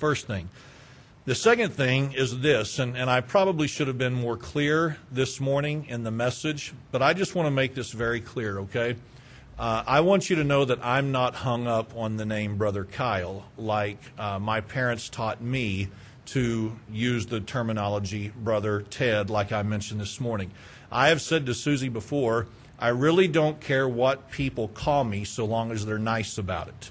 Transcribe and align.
First 0.00 0.26
thing. 0.26 0.48
The 1.26 1.34
second 1.34 1.74
thing 1.74 2.14
is 2.14 2.40
this, 2.40 2.78
and, 2.78 2.96
and 2.96 3.10
I 3.10 3.20
probably 3.20 3.66
should 3.66 3.86
have 3.86 3.98
been 3.98 4.14
more 4.14 4.38
clear 4.38 4.96
this 5.12 5.38
morning 5.38 5.84
in 5.90 6.04
the 6.04 6.10
message, 6.10 6.72
but 6.90 7.02
I 7.02 7.12
just 7.12 7.34
want 7.34 7.48
to 7.48 7.50
make 7.50 7.74
this 7.74 7.92
very 7.92 8.22
clear, 8.22 8.60
okay? 8.60 8.96
Uh, 9.58 9.84
I 9.86 10.00
want 10.00 10.30
you 10.30 10.36
to 10.36 10.44
know 10.44 10.64
that 10.64 10.82
I'm 10.82 11.12
not 11.12 11.34
hung 11.34 11.66
up 11.66 11.94
on 11.94 12.16
the 12.16 12.24
name 12.24 12.56
Brother 12.56 12.86
Kyle 12.86 13.44
like 13.58 13.98
uh, 14.18 14.38
my 14.38 14.62
parents 14.62 15.10
taught 15.10 15.42
me 15.42 15.88
to 16.26 16.74
use 16.90 17.26
the 17.26 17.40
terminology 17.40 18.32
Brother 18.34 18.80
Ted, 18.80 19.28
like 19.28 19.52
I 19.52 19.62
mentioned 19.64 20.00
this 20.00 20.18
morning. 20.18 20.50
I 20.90 21.08
have 21.08 21.20
said 21.20 21.44
to 21.44 21.52
Susie 21.52 21.90
before, 21.90 22.46
I 22.78 22.88
really 22.88 23.28
don't 23.28 23.60
care 23.60 23.86
what 23.86 24.30
people 24.30 24.68
call 24.68 25.04
me 25.04 25.24
so 25.24 25.44
long 25.44 25.70
as 25.70 25.84
they're 25.84 25.98
nice 25.98 26.38
about 26.38 26.68
it 26.68 26.90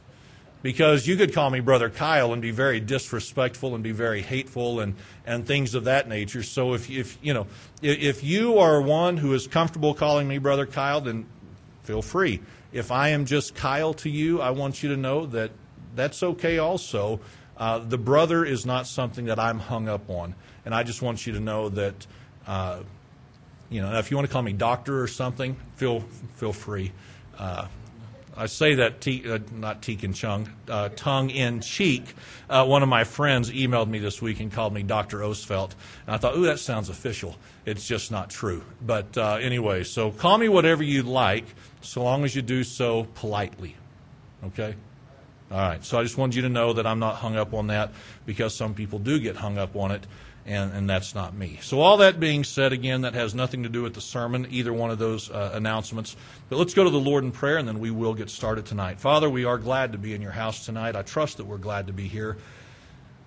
because 0.61 1.07
you 1.07 1.15
could 1.15 1.33
call 1.33 1.49
me 1.49 1.59
brother 1.59 1.89
Kyle 1.89 2.33
and 2.33 2.41
be 2.41 2.51
very 2.51 2.79
disrespectful 2.79 3.75
and 3.75 3.83
be 3.83 3.91
very 3.91 4.21
hateful 4.21 4.79
and, 4.79 4.95
and 5.25 5.45
things 5.45 5.75
of 5.75 5.85
that 5.85 6.07
nature. 6.07 6.43
So 6.43 6.73
if, 6.73 6.89
if 6.89 7.17
you 7.21 7.33
know 7.33 7.47
if 7.81 8.23
you 8.23 8.59
are 8.59 8.81
one 8.81 9.17
who 9.17 9.33
is 9.33 9.47
comfortable 9.47 9.93
calling 9.93 10.27
me 10.27 10.37
brother 10.37 10.65
Kyle, 10.65 11.01
then 11.01 11.25
feel 11.83 12.01
free. 12.01 12.41
If 12.71 12.91
I 12.91 13.09
am 13.09 13.25
just 13.25 13.55
Kyle 13.55 13.93
to 13.95 14.09
you, 14.09 14.41
I 14.41 14.51
want 14.51 14.83
you 14.83 14.89
to 14.89 14.97
know 14.97 15.25
that 15.27 15.51
that's 15.95 16.21
okay. 16.21 16.59
Also, 16.59 17.19
uh, 17.57 17.79
the 17.79 17.97
brother 17.97 18.45
is 18.45 18.65
not 18.65 18.85
something 18.85 19.25
that 19.25 19.39
I'm 19.39 19.59
hung 19.59 19.87
up 19.87 20.09
on, 20.09 20.35
and 20.65 20.75
I 20.75 20.83
just 20.83 21.01
want 21.01 21.25
you 21.25 21.33
to 21.33 21.39
know 21.39 21.69
that. 21.69 22.07
Uh, 22.45 22.79
you 23.71 23.81
know, 23.81 23.99
if 23.99 24.09
you 24.09 24.17
want 24.17 24.27
to 24.27 24.33
call 24.33 24.41
me 24.41 24.53
doctor 24.53 24.99
or 24.99 25.07
something, 25.07 25.55
feel 25.75 25.99
feel 26.37 26.53
free. 26.53 26.91
Uh, 27.37 27.67
I 28.39 28.45
say 28.45 28.75
that 28.75 29.01
te- 29.01 29.29
uh, 29.29 29.39
not 29.51 29.81
teak 29.81 30.03
and 30.03 30.15
chung, 30.15 30.49
uh, 30.69 30.87
tongue 30.95 31.29
in 31.29 31.59
cheek. 31.59 32.15
Uh, 32.49 32.65
one 32.65 32.83
of 32.83 32.87
my 32.87 33.03
friends 33.03 33.51
emailed 33.51 33.89
me 33.89 33.99
this 33.99 34.21
week 34.21 34.39
and 34.39 34.49
called 34.49 34.73
me 34.73 34.81
Dr. 34.81 35.19
Osfelt, 35.19 35.71
and 36.07 36.15
I 36.15 36.17
thought, 36.17 36.37
ooh, 36.37 36.45
that 36.45 36.59
sounds 36.59 36.87
official. 36.87 37.35
It's 37.65 37.85
just 37.85 38.11
not 38.11 38.29
true. 38.29 38.63
But 38.81 39.17
uh, 39.17 39.39
anyway, 39.41 39.83
so 39.83 40.11
call 40.11 40.37
me 40.37 40.47
whatever 40.47 40.83
you 40.83 41.03
like, 41.03 41.43
so 41.81 42.01
long 42.01 42.23
as 42.23 42.33
you 42.33 42.41
do 42.41 42.63
so 42.63 43.03
politely. 43.15 43.75
Okay. 44.45 44.75
All 45.51 45.57
right. 45.57 45.83
So 45.83 45.97
I 45.97 46.03
just 46.03 46.17
wanted 46.17 46.35
you 46.35 46.41
to 46.43 46.49
know 46.49 46.73
that 46.73 46.85
I'm 46.85 46.99
not 46.99 47.15
hung 47.15 47.35
up 47.35 47.53
on 47.53 47.67
that 47.67 47.91
because 48.25 48.55
some 48.55 48.73
people 48.73 48.99
do 48.99 49.19
get 49.19 49.35
hung 49.35 49.57
up 49.57 49.75
on 49.75 49.91
it 49.91 50.05
and, 50.45 50.73
and 50.73 50.89
that's 50.89 51.13
not 51.13 51.35
me. 51.35 51.59
So, 51.61 51.79
all 51.79 51.97
that 51.97 52.19
being 52.19 52.43
said, 52.43 52.73
again, 52.73 53.01
that 53.01 53.13
has 53.13 53.35
nothing 53.35 53.63
to 53.63 53.69
do 53.69 53.83
with 53.83 53.93
the 53.93 54.01
sermon, 54.01 54.47
either 54.49 54.73
one 54.73 54.89
of 54.89 54.97
those 54.97 55.29
uh, 55.29 55.51
announcements. 55.53 56.15
But 56.49 56.57
let's 56.57 56.73
go 56.73 56.83
to 56.83 56.89
the 56.89 56.99
Lord 56.99 57.23
in 57.23 57.31
prayer, 57.31 57.57
and 57.57 57.67
then 57.67 57.79
we 57.79 57.91
will 57.91 58.15
get 58.15 58.29
started 58.29 58.65
tonight. 58.65 58.99
Father, 58.99 59.29
we 59.29 59.45
are 59.45 59.57
glad 59.57 59.91
to 59.91 59.97
be 59.97 60.13
in 60.13 60.21
your 60.21 60.31
house 60.31 60.65
tonight. 60.65 60.95
I 60.95 61.03
trust 61.03 61.37
that 61.37 61.45
we're 61.45 61.57
glad 61.57 61.87
to 61.87 61.93
be 61.93 62.07
here. 62.07 62.37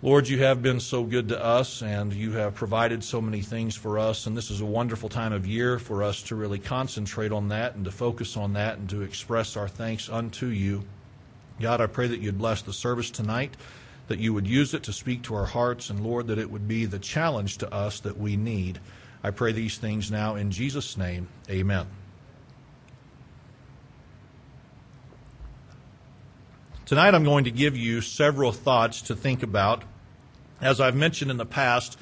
Lord, 0.03 0.27
you 0.27 0.43
have 0.43 0.63
been 0.63 0.81
so 0.81 1.05
good 1.05 1.29
to 1.29 1.43
us, 1.43 1.81
and 1.81 2.13
you 2.13 2.33
have 2.33 2.57
provided 2.57 3.05
so 3.05 3.21
many 3.21 3.41
things 3.41 3.77
for 3.77 4.01
us, 4.01 4.27
and 4.27 4.37
this 4.37 4.51
is 4.51 4.61
a 4.61 4.67
wonderful 4.67 5.09
time 5.09 5.33
of 5.33 5.47
year 5.47 5.79
for 5.79 6.03
us 6.03 6.23
to 6.25 6.35
really 6.35 6.59
concentrate 6.59 7.31
on 7.31 7.51
that 7.51 7.77
and 7.77 7.85
to 7.85 7.93
focus 7.93 8.37
on 8.37 8.55
that 8.55 8.79
and 8.79 8.91
to 8.91 9.03
express 9.03 9.57
our 9.57 9.69
thanks 9.69 10.09
unto 10.09 10.47
you. 10.47 10.83
God, 11.63 11.81
I 11.81 11.87
pray 11.87 12.09
that 12.09 12.21
you'd 12.21 12.39
bless 12.39 12.61
the 12.61 12.73
service 12.73 13.11
tonight 13.11 13.57
that 14.09 14.19
you 14.19 14.35
would 14.35 14.47
use 14.47 14.75
it 14.75 14.83
to 14.83 14.93
speak 14.93 15.23
to 15.23 15.35
our 15.35 15.47
hearts, 15.47 15.89
and 15.89 16.01
Lord, 16.01 16.27
that 16.27 16.39
it 16.39 16.51
would 16.51 16.69
be 16.69 16.85
the 16.85 16.99
challenge 16.99 17.59
to 17.59 17.73
us 17.73 18.01
that 18.01 18.19
we 18.19 18.37
need. 18.37 18.81
I 19.23 19.31
pray 19.31 19.53
these 19.53 19.79
things 19.79 20.11
now 20.11 20.35
in 20.35 20.51
Jesus' 20.51 20.97
name. 20.97 21.29
Amen. 21.49 21.87
Tonight 26.85 27.15
I'm 27.15 27.25
going 27.25 27.45
to 27.45 27.51
give 27.51 27.77
you 27.77 28.01
several 28.01 28.53
thoughts 28.53 29.03
to 29.03 29.15
think 29.15 29.43
about. 29.43 29.85
As 30.61 30.81
I've 30.81 30.97
mentioned 30.97 31.31
in 31.31 31.37
the 31.37 31.47
past, 31.47 31.97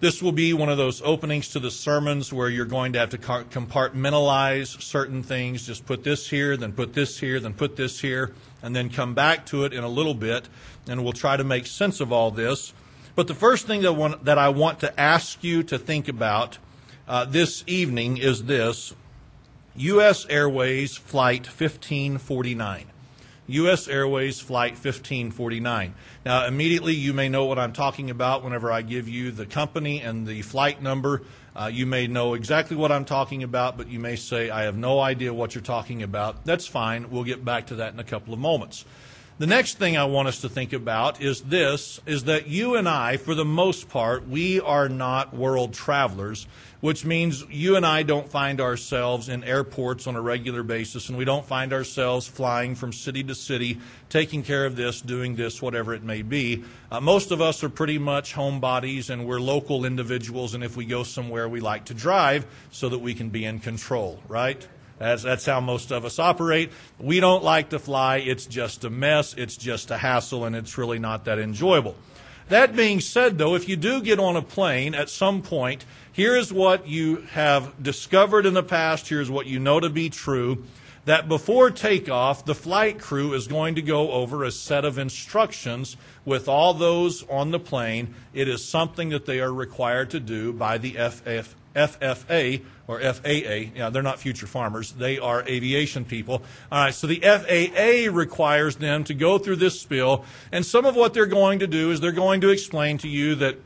this 0.00 0.22
will 0.22 0.32
be 0.32 0.52
one 0.52 0.68
of 0.68 0.76
those 0.76 1.00
openings 1.02 1.48
to 1.50 1.60
the 1.60 1.70
sermons 1.70 2.32
where 2.32 2.48
you're 2.48 2.66
going 2.66 2.92
to 2.92 2.98
have 2.98 3.10
to 3.10 3.18
compartmentalize 3.18 4.82
certain 4.82 5.22
things. 5.22 5.66
Just 5.66 5.86
put 5.86 6.04
this 6.04 6.28
here, 6.28 6.56
then 6.56 6.72
put 6.72 6.92
this 6.92 7.18
here, 7.18 7.40
then 7.40 7.54
put 7.54 7.76
this 7.76 8.00
here, 8.00 8.34
and 8.62 8.74
then 8.74 8.90
come 8.90 9.14
back 9.14 9.46
to 9.46 9.64
it 9.64 9.72
in 9.72 9.84
a 9.84 9.88
little 9.88 10.14
bit, 10.14 10.48
and 10.88 11.04
we'll 11.04 11.12
try 11.12 11.36
to 11.36 11.44
make 11.44 11.66
sense 11.66 12.00
of 12.00 12.12
all 12.12 12.30
this. 12.30 12.72
But 13.14 13.26
the 13.26 13.34
first 13.34 13.66
thing 13.66 13.82
that, 13.82 13.94
want, 13.94 14.24
that 14.24 14.38
I 14.38 14.48
want 14.48 14.80
to 14.80 15.00
ask 15.00 15.42
you 15.42 15.62
to 15.64 15.78
think 15.78 16.08
about 16.08 16.58
uh, 17.08 17.24
this 17.24 17.64
evening 17.66 18.16
is 18.16 18.44
this 18.44 18.94
U.S. 19.76 20.26
Airways 20.28 20.96
Flight 20.96 21.46
1549. 21.46 22.86
U.S. 23.48 23.88
Airways 23.88 24.40
Flight 24.40 24.72
1549. 24.72 25.94
Now, 26.26 26.46
immediately 26.46 26.94
you 26.94 27.14
may 27.14 27.28
know 27.28 27.46
what 27.46 27.58
I'm 27.58 27.72
talking 27.72 28.10
about 28.10 28.44
whenever 28.44 28.70
I 28.70 28.82
give 28.82 29.08
you 29.08 29.30
the 29.30 29.46
company 29.46 30.02
and 30.02 30.26
the 30.26 30.42
flight 30.42 30.82
number. 30.82 31.22
Uh, 31.58 31.66
you 31.66 31.86
may 31.86 32.06
know 32.06 32.34
exactly 32.34 32.76
what 32.76 32.92
I'm 32.92 33.04
talking 33.04 33.42
about, 33.42 33.76
but 33.76 33.88
you 33.88 33.98
may 33.98 34.14
say, 34.14 34.48
I 34.48 34.62
have 34.62 34.76
no 34.76 35.00
idea 35.00 35.34
what 35.34 35.56
you're 35.56 35.62
talking 35.62 36.04
about. 36.04 36.44
That's 36.44 36.68
fine. 36.68 37.10
We'll 37.10 37.24
get 37.24 37.44
back 37.44 37.66
to 37.66 37.74
that 37.76 37.92
in 37.92 37.98
a 37.98 38.04
couple 38.04 38.32
of 38.32 38.38
moments. 38.38 38.84
The 39.38 39.46
next 39.48 39.76
thing 39.76 39.96
I 39.96 40.04
want 40.04 40.28
us 40.28 40.40
to 40.42 40.48
think 40.48 40.72
about 40.72 41.20
is 41.20 41.42
this 41.42 42.00
is 42.06 42.24
that 42.24 42.46
you 42.46 42.76
and 42.76 42.88
I, 42.88 43.16
for 43.16 43.34
the 43.34 43.44
most 43.44 43.88
part, 43.88 44.28
we 44.28 44.60
are 44.60 44.88
not 44.88 45.34
world 45.34 45.74
travelers 45.74 46.46
which 46.80 47.04
means 47.04 47.44
you 47.50 47.76
and 47.76 47.84
I 47.84 48.02
don't 48.02 48.28
find 48.28 48.60
ourselves 48.60 49.28
in 49.28 49.42
airports 49.42 50.06
on 50.06 50.14
a 50.14 50.20
regular 50.20 50.62
basis, 50.62 51.08
and 51.08 51.18
we 51.18 51.24
don't 51.24 51.44
find 51.44 51.72
ourselves 51.72 52.28
flying 52.28 52.74
from 52.74 52.92
city 52.92 53.24
to 53.24 53.34
city, 53.34 53.80
taking 54.08 54.42
care 54.42 54.64
of 54.64 54.76
this, 54.76 55.00
doing 55.00 55.34
this, 55.34 55.60
whatever 55.60 55.92
it 55.94 56.02
may 56.02 56.22
be. 56.22 56.64
Uh, 56.90 57.00
most 57.00 57.30
of 57.30 57.40
us 57.40 57.64
are 57.64 57.68
pretty 57.68 57.98
much 57.98 58.34
homebodies, 58.34 59.10
and 59.10 59.26
we're 59.26 59.40
local 59.40 59.84
individuals, 59.84 60.54
and 60.54 60.62
if 60.62 60.76
we 60.76 60.84
go 60.84 61.02
somewhere, 61.02 61.48
we 61.48 61.60
like 61.60 61.86
to 61.86 61.94
drive 61.94 62.46
so 62.70 62.88
that 62.88 62.98
we 62.98 63.14
can 63.14 63.28
be 63.28 63.44
in 63.44 63.58
control, 63.58 64.20
right? 64.28 64.66
That's, 64.98 65.22
that's 65.22 65.46
how 65.46 65.60
most 65.60 65.92
of 65.92 66.04
us 66.04 66.18
operate. 66.18 66.70
We 66.98 67.20
don't 67.20 67.44
like 67.44 67.70
to 67.70 67.78
fly. 67.78 68.16
It's 68.16 68.46
just 68.46 68.84
a 68.84 68.90
mess. 68.90 69.34
It's 69.34 69.56
just 69.56 69.90
a 69.90 69.96
hassle, 69.96 70.44
and 70.44 70.56
it's 70.56 70.76
really 70.76 70.98
not 70.98 71.24
that 71.26 71.38
enjoyable. 71.38 71.96
That 72.48 72.74
being 72.74 73.00
said, 73.00 73.36
though, 73.36 73.54
if 73.54 73.68
you 73.68 73.76
do 73.76 74.00
get 74.00 74.18
on 74.18 74.34
a 74.34 74.42
plane 74.42 74.94
at 74.94 75.10
some 75.10 75.42
point, 75.42 75.84
here's 76.18 76.52
what 76.52 76.88
you 76.88 77.18
have 77.30 77.80
discovered 77.80 78.44
in 78.44 78.52
the 78.52 78.62
past, 78.62 79.08
here's 79.08 79.30
what 79.30 79.46
you 79.46 79.60
know 79.60 79.78
to 79.78 79.88
be 79.88 80.10
true 80.10 80.64
that 81.04 81.28
before 81.28 81.70
takeoff, 81.70 82.44
the 82.44 82.56
flight 82.56 82.98
crew 82.98 83.34
is 83.34 83.46
going 83.46 83.76
to 83.76 83.82
go 83.82 84.10
over 84.10 84.42
a 84.42 84.50
set 84.50 84.84
of 84.84 84.98
instructions 84.98 85.96
with 86.24 86.48
all 86.48 86.74
those 86.74 87.22
on 87.28 87.52
the 87.52 87.60
plane. 87.60 88.12
It 88.34 88.48
is 88.48 88.64
something 88.64 89.10
that 89.10 89.26
they 89.26 89.38
are 89.38 89.52
required 89.52 90.10
to 90.10 90.18
do 90.18 90.52
by 90.52 90.76
the 90.76 90.94
FF, 90.94 91.54
FFA 91.76 92.64
or 92.88 93.00
FAA. 93.00 93.70
Yeah, 93.76 93.90
they're 93.90 94.02
not 94.02 94.18
future 94.18 94.48
farmers. 94.48 94.90
They 94.90 95.20
are 95.20 95.44
aviation 95.46 96.04
people. 96.04 96.42
All 96.72 96.82
right, 96.86 96.94
so 96.94 97.06
the 97.06 97.20
FAA 97.20 98.12
requires 98.12 98.74
them 98.76 99.04
to 99.04 99.14
go 99.14 99.38
through 99.38 99.56
this 99.56 99.80
spill, 99.80 100.24
and 100.50 100.66
some 100.66 100.84
of 100.84 100.96
what 100.96 101.14
they're 101.14 101.26
going 101.26 101.60
to 101.60 101.68
do 101.68 101.92
is 101.92 102.00
they're 102.00 102.10
going 102.10 102.40
to 102.40 102.48
explain 102.48 102.98
to 102.98 103.08
you 103.08 103.36
that 103.36 103.56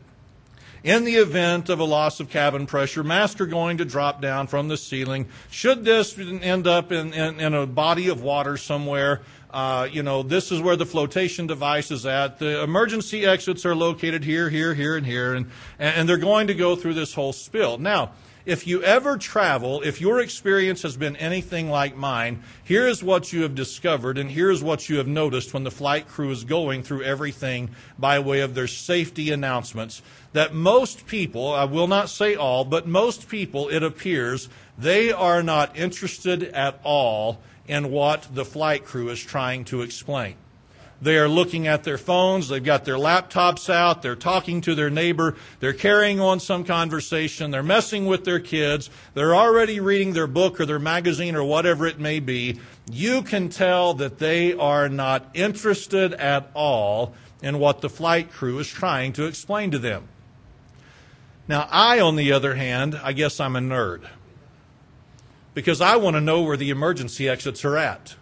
in 0.84 1.04
the 1.04 1.16
event 1.16 1.68
of 1.68 1.78
a 1.80 1.84
loss 1.84 2.20
of 2.20 2.28
cabin 2.28 2.66
pressure, 2.66 3.04
masks 3.04 3.40
are 3.40 3.46
going 3.46 3.78
to 3.78 3.84
drop 3.84 4.20
down 4.20 4.46
from 4.46 4.68
the 4.68 4.76
ceiling. 4.76 5.28
Should 5.50 5.84
this 5.84 6.18
end 6.18 6.66
up 6.66 6.90
in, 6.90 7.12
in, 7.12 7.40
in 7.40 7.54
a 7.54 7.66
body 7.66 8.08
of 8.08 8.22
water 8.22 8.56
somewhere, 8.56 9.22
uh, 9.50 9.86
you 9.90 10.02
know, 10.02 10.22
this 10.22 10.50
is 10.50 10.60
where 10.60 10.76
the 10.76 10.86
flotation 10.86 11.46
device 11.46 11.90
is 11.90 12.06
at. 12.06 12.38
The 12.38 12.62
emergency 12.62 13.26
exits 13.26 13.66
are 13.66 13.74
located 13.74 14.24
here, 14.24 14.48
here, 14.48 14.74
here, 14.74 14.96
and 14.96 15.06
here, 15.06 15.34
and, 15.34 15.50
and 15.78 16.08
they're 16.08 16.16
going 16.16 16.46
to 16.46 16.54
go 16.54 16.74
through 16.74 16.94
this 16.94 17.14
whole 17.14 17.32
spill. 17.32 17.78
Now, 17.78 18.12
if 18.44 18.66
you 18.66 18.82
ever 18.82 19.16
travel, 19.16 19.82
if 19.82 20.00
your 20.00 20.20
experience 20.20 20.82
has 20.82 20.96
been 20.96 21.16
anything 21.16 21.70
like 21.70 21.96
mine, 21.96 22.42
here 22.64 22.86
is 22.86 23.02
what 23.02 23.32
you 23.32 23.42
have 23.42 23.54
discovered, 23.54 24.18
and 24.18 24.30
here 24.30 24.50
is 24.50 24.62
what 24.62 24.88
you 24.88 24.98
have 24.98 25.06
noticed 25.06 25.54
when 25.54 25.64
the 25.64 25.70
flight 25.70 26.08
crew 26.08 26.30
is 26.30 26.44
going 26.44 26.82
through 26.82 27.02
everything 27.02 27.70
by 27.98 28.18
way 28.18 28.40
of 28.40 28.54
their 28.54 28.66
safety 28.66 29.30
announcements. 29.30 30.02
That 30.32 30.54
most 30.54 31.06
people, 31.06 31.52
I 31.52 31.64
will 31.64 31.88
not 31.88 32.08
say 32.08 32.34
all, 32.34 32.64
but 32.64 32.86
most 32.86 33.28
people, 33.28 33.68
it 33.68 33.82
appears, 33.82 34.48
they 34.76 35.12
are 35.12 35.42
not 35.42 35.76
interested 35.76 36.42
at 36.42 36.80
all 36.82 37.40
in 37.66 37.90
what 37.90 38.26
the 38.34 38.44
flight 38.44 38.84
crew 38.84 39.08
is 39.08 39.22
trying 39.22 39.64
to 39.66 39.82
explain. 39.82 40.34
They 41.02 41.18
are 41.18 41.28
looking 41.28 41.66
at 41.66 41.82
their 41.82 41.98
phones. 41.98 42.48
They've 42.48 42.62
got 42.62 42.84
their 42.84 42.94
laptops 42.94 43.68
out. 43.68 44.02
They're 44.02 44.14
talking 44.14 44.60
to 44.60 44.76
their 44.76 44.88
neighbor. 44.88 45.34
They're 45.58 45.72
carrying 45.72 46.20
on 46.20 46.38
some 46.38 46.62
conversation. 46.62 47.50
They're 47.50 47.64
messing 47.64 48.06
with 48.06 48.24
their 48.24 48.38
kids. 48.38 48.88
They're 49.14 49.34
already 49.34 49.80
reading 49.80 50.12
their 50.12 50.28
book 50.28 50.60
or 50.60 50.66
their 50.66 50.78
magazine 50.78 51.34
or 51.34 51.42
whatever 51.42 51.88
it 51.88 51.98
may 51.98 52.20
be. 52.20 52.60
You 52.88 53.22
can 53.22 53.48
tell 53.48 53.94
that 53.94 54.20
they 54.20 54.52
are 54.52 54.88
not 54.88 55.28
interested 55.34 56.14
at 56.14 56.48
all 56.54 57.14
in 57.42 57.58
what 57.58 57.80
the 57.80 57.90
flight 57.90 58.30
crew 58.30 58.60
is 58.60 58.68
trying 58.68 59.12
to 59.14 59.26
explain 59.26 59.72
to 59.72 59.80
them. 59.80 60.06
Now, 61.48 61.66
I, 61.72 61.98
on 61.98 62.14
the 62.14 62.30
other 62.30 62.54
hand, 62.54 63.00
I 63.02 63.12
guess 63.12 63.40
I'm 63.40 63.56
a 63.56 63.60
nerd 63.60 64.06
because 65.52 65.80
I 65.80 65.96
want 65.96 66.14
to 66.14 66.20
know 66.20 66.42
where 66.42 66.56
the 66.56 66.70
emergency 66.70 67.28
exits 67.28 67.64
are 67.64 67.76
at. 67.76 68.14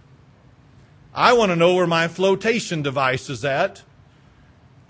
I 1.14 1.32
want 1.32 1.50
to 1.50 1.56
know 1.56 1.74
where 1.74 1.86
my 1.86 2.08
flotation 2.08 2.82
device 2.82 3.28
is 3.28 3.44
at. 3.44 3.82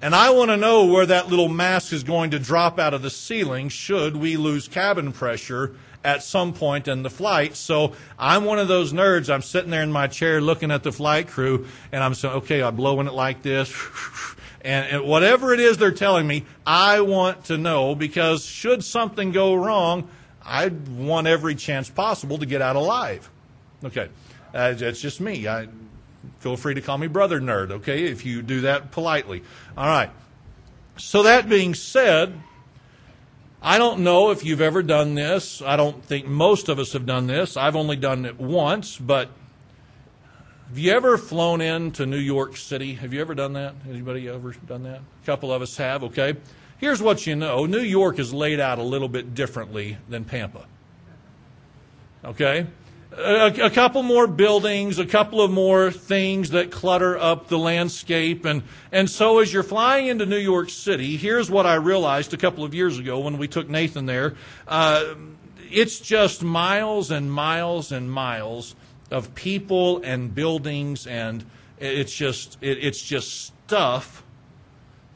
And 0.02 0.14
I 0.14 0.30
want 0.30 0.50
to 0.50 0.56
know 0.56 0.86
where 0.86 1.04
that 1.06 1.28
little 1.28 1.48
mask 1.48 1.92
is 1.92 2.02
going 2.02 2.30
to 2.30 2.38
drop 2.38 2.78
out 2.78 2.94
of 2.94 3.02
the 3.02 3.10
ceiling 3.10 3.68
should 3.68 4.16
we 4.16 4.36
lose 4.38 4.66
cabin 4.66 5.12
pressure 5.12 5.74
at 6.02 6.22
some 6.22 6.54
point 6.54 6.88
in 6.88 7.02
the 7.02 7.10
flight. 7.10 7.54
So 7.54 7.92
I'm 8.18 8.44
one 8.44 8.58
of 8.58 8.68
those 8.68 8.94
nerds. 8.94 9.32
I'm 9.32 9.42
sitting 9.42 9.70
there 9.70 9.82
in 9.82 9.92
my 9.92 10.06
chair 10.06 10.40
looking 10.40 10.70
at 10.70 10.82
the 10.82 10.92
flight 10.92 11.28
crew 11.28 11.66
and 11.92 12.02
I'm 12.02 12.14
saying, 12.14 12.34
okay, 12.36 12.62
I'm 12.62 12.76
blowing 12.76 13.06
it 13.06 13.12
like 13.14 13.42
this. 13.42 13.72
And, 14.62 15.04
whatever 15.04 15.54
it 15.54 15.60
is 15.60 15.78
they're 15.78 15.90
telling 15.90 16.26
me, 16.26 16.44
I 16.66 17.00
want 17.00 17.46
to 17.46 17.56
know 17.56 17.94
because 17.94 18.44
should 18.44 18.84
something 18.84 19.32
go 19.32 19.54
wrong, 19.54 20.08
I 20.44 20.68
want 20.68 21.26
every 21.26 21.54
chance 21.54 21.88
possible 21.88 22.36
to 22.36 22.44
get 22.44 22.60
out 22.60 22.76
alive. 22.76 23.30
Okay, 23.82 24.10
uh, 24.52 24.74
that's 24.74 25.00
just 25.00 25.18
me. 25.18 25.48
I, 25.48 25.68
feel 26.38 26.56
free 26.56 26.74
to 26.74 26.80
call 26.80 26.98
me 26.98 27.06
brother 27.06 27.40
nerd, 27.40 27.70
okay, 27.70 28.04
if 28.04 28.24
you 28.24 28.42
do 28.42 28.62
that 28.62 28.90
politely. 28.90 29.42
All 29.76 29.86
right. 29.86 30.10
So 30.96 31.22
that 31.22 31.48
being 31.48 31.74
said, 31.74 32.40
I 33.62 33.78
don't 33.78 34.00
know 34.00 34.30
if 34.30 34.44
you've 34.44 34.60
ever 34.60 34.82
done 34.82 35.14
this. 35.14 35.62
I 35.62 35.76
don't 35.76 36.04
think 36.04 36.26
most 36.26 36.68
of 36.68 36.78
us 36.78 36.92
have 36.92 37.06
done 37.06 37.26
this. 37.26 37.56
I've 37.56 37.76
only 37.76 37.96
done 37.96 38.24
it 38.24 38.38
once, 38.38 38.96
but 38.96 39.30
have 40.68 40.78
you 40.78 40.92
ever 40.92 41.18
flown 41.18 41.60
into 41.60 42.06
New 42.06 42.18
York 42.18 42.56
City? 42.56 42.94
Have 42.94 43.12
you 43.12 43.20
ever 43.20 43.34
done 43.34 43.54
that? 43.54 43.74
Anybody 43.88 44.28
ever 44.28 44.52
done 44.66 44.84
that? 44.84 45.00
A 45.00 45.26
couple 45.26 45.52
of 45.52 45.62
us 45.62 45.76
have, 45.76 46.04
okay. 46.04 46.36
Here's 46.78 47.02
what 47.02 47.26
you 47.26 47.36
know 47.36 47.66
New 47.66 47.80
York 47.80 48.18
is 48.18 48.32
laid 48.32 48.60
out 48.60 48.78
a 48.78 48.82
little 48.82 49.08
bit 49.08 49.34
differently 49.34 49.98
than 50.08 50.24
Pampa. 50.24 50.64
Okay? 52.24 52.66
A, 53.16 53.66
a, 53.66 53.70
couple 53.70 54.04
more 54.04 54.28
buildings, 54.28 55.00
a 55.00 55.04
couple 55.04 55.40
of 55.40 55.50
more 55.50 55.90
things 55.90 56.50
that 56.50 56.70
clutter 56.70 57.18
up 57.18 57.48
the 57.48 57.58
landscape. 57.58 58.44
And, 58.44 58.62
and 58.92 59.10
so 59.10 59.40
as 59.40 59.52
you're 59.52 59.64
flying 59.64 60.06
into 60.06 60.26
New 60.26 60.38
York 60.38 60.70
City, 60.70 61.16
here's 61.16 61.50
what 61.50 61.66
I 61.66 61.74
realized 61.74 62.32
a 62.34 62.36
couple 62.36 62.62
of 62.62 62.72
years 62.72 62.98
ago 62.98 63.18
when 63.18 63.36
we 63.36 63.48
took 63.48 63.68
Nathan 63.68 64.06
there. 64.06 64.36
Uh, 64.68 65.14
it's 65.70 65.98
just 65.98 66.42
miles 66.42 67.10
and 67.10 67.32
miles 67.32 67.90
and 67.90 68.10
miles 68.10 68.76
of 69.10 69.34
people 69.34 70.00
and 70.02 70.34
buildings, 70.34 71.06
and 71.06 71.44
it's 71.78 72.14
just 72.14 72.58
it, 72.60 72.78
it's 72.78 73.02
just 73.02 73.46
stuff 73.46 74.22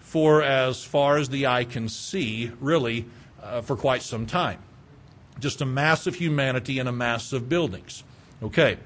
for 0.01 0.43
as 0.43 0.83
far 0.83 1.17
as 1.17 1.29
the 1.29 1.47
eye 1.47 1.65
can 1.65 1.89
see, 1.89 2.51
really, 2.61 3.05
uh, 3.43 3.61
for 3.61 3.77
quite 3.77 4.03
some 4.03 4.27
time. 4.27 4.59
Just 5.41 5.61
a 5.61 5.67
mass 5.67 6.07
of 6.07 6.17
humanity 6.17 6.79
and 6.79 6.89
a 6.89 6.93
mass 6.93 7.33
of 7.33 7.49
buildings. 7.49 8.05
Okay, 8.43 8.79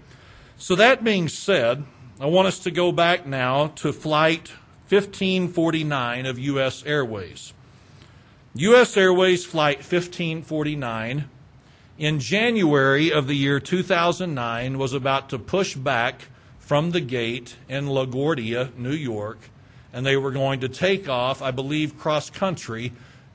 so 0.57 0.75
that 0.77 1.05
being 1.05 1.29
said, 1.29 1.85
I 2.21 2.27
want 2.27 2.49
us 2.49 2.59
to 2.61 2.71
go 2.71 2.93
back 2.93 3.27
now 3.27 3.69
to 3.77 3.93
flight 3.93 4.49
1549 4.89 6.27
of 6.27 6.39
U.S. 6.39 6.83
Airways. 6.85 7.53
U.S. 8.55 8.97
Airways 8.97 9.45
Flight 9.45 9.79
1549 9.79 11.29
in 11.99 12.21
January 12.21 13.13
of 13.13 13.27
the 13.27 13.35
year 13.35 13.61
2009 13.61 14.79
was 14.79 14.93
about 14.93 15.29
to 15.29 15.39
push 15.39 15.75
back 15.75 16.29
from 16.59 16.93
the 16.93 17.01
gate 17.01 17.57
in 17.69 17.87
LaGuardia, 17.87 18.75
New 18.77 18.93
York, 18.93 19.51
and 19.93 20.07
they 20.07 20.17
were 20.17 20.31
going 20.31 20.61
to 20.61 20.69
take 20.69 21.09
off, 21.09 21.43
I 21.43 21.51
believe, 21.51 21.99
cross 21.99 22.31
country 22.31 22.93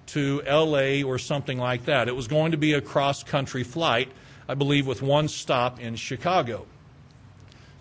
to 0.08 0.42
LA 0.48 1.04
or 1.04 1.18
something 1.18 1.58
like 1.58 1.86
that. 1.86 2.08
It 2.08 2.16
was 2.16 2.28
going 2.28 2.52
to 2.52 2.58
be 2.58 2.74
a 2.74 2.82
cross 2.82 3.24
country 3.24 3.64
flight, 3.64 4.12
I 4.48 4.54
believe, 4.54 4.86
with 4.88 5.02
one 5.02 5.28
stop 5.28 5.80
in 5.80 5.96
Chicago. 5.96 6.66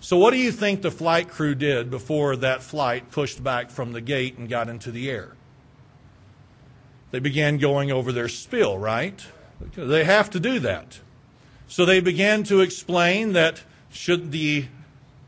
So, 0.01 0.19
what 0.19 0.33
do 0.33 0.39
you 0.39 0.51
think 0.51 0.83
the 0.83 0.91
flight 0.91 1.29
crew 1.29 1.55
did 1.55 1.91
before 1.91 2.37
that 2.37 2.63
flight 2.63 3.11
pushed 3.11 3.43
back 3.43 3.71
from 3.71 3.93
the 3.93 4.01
gate 4.01 4.37
and 4.37 4.49
got 4.49 4.69
into 4.69 4.91
the 4.91 5.09
air? 5.11 5.33
They 7.13 7.21
began 7.21 7.59
going 7.59 7.93
over 7.93 8.11
their 8.11 8.29
spill, 8.29 8.79
right? 8.79 9.25
They 9.77 10.05
have 10.05 10.31
to 10.31 10.41
do 10.41 10.59
that. 10.61 10.99
So 11.69 11.85
they 11.85 12.01
began 12.01 12.43
to 12.45 12.61
explain 12.61 13.35
that 13.35 13.63
should 13.91 14.33
the 14.33 14.67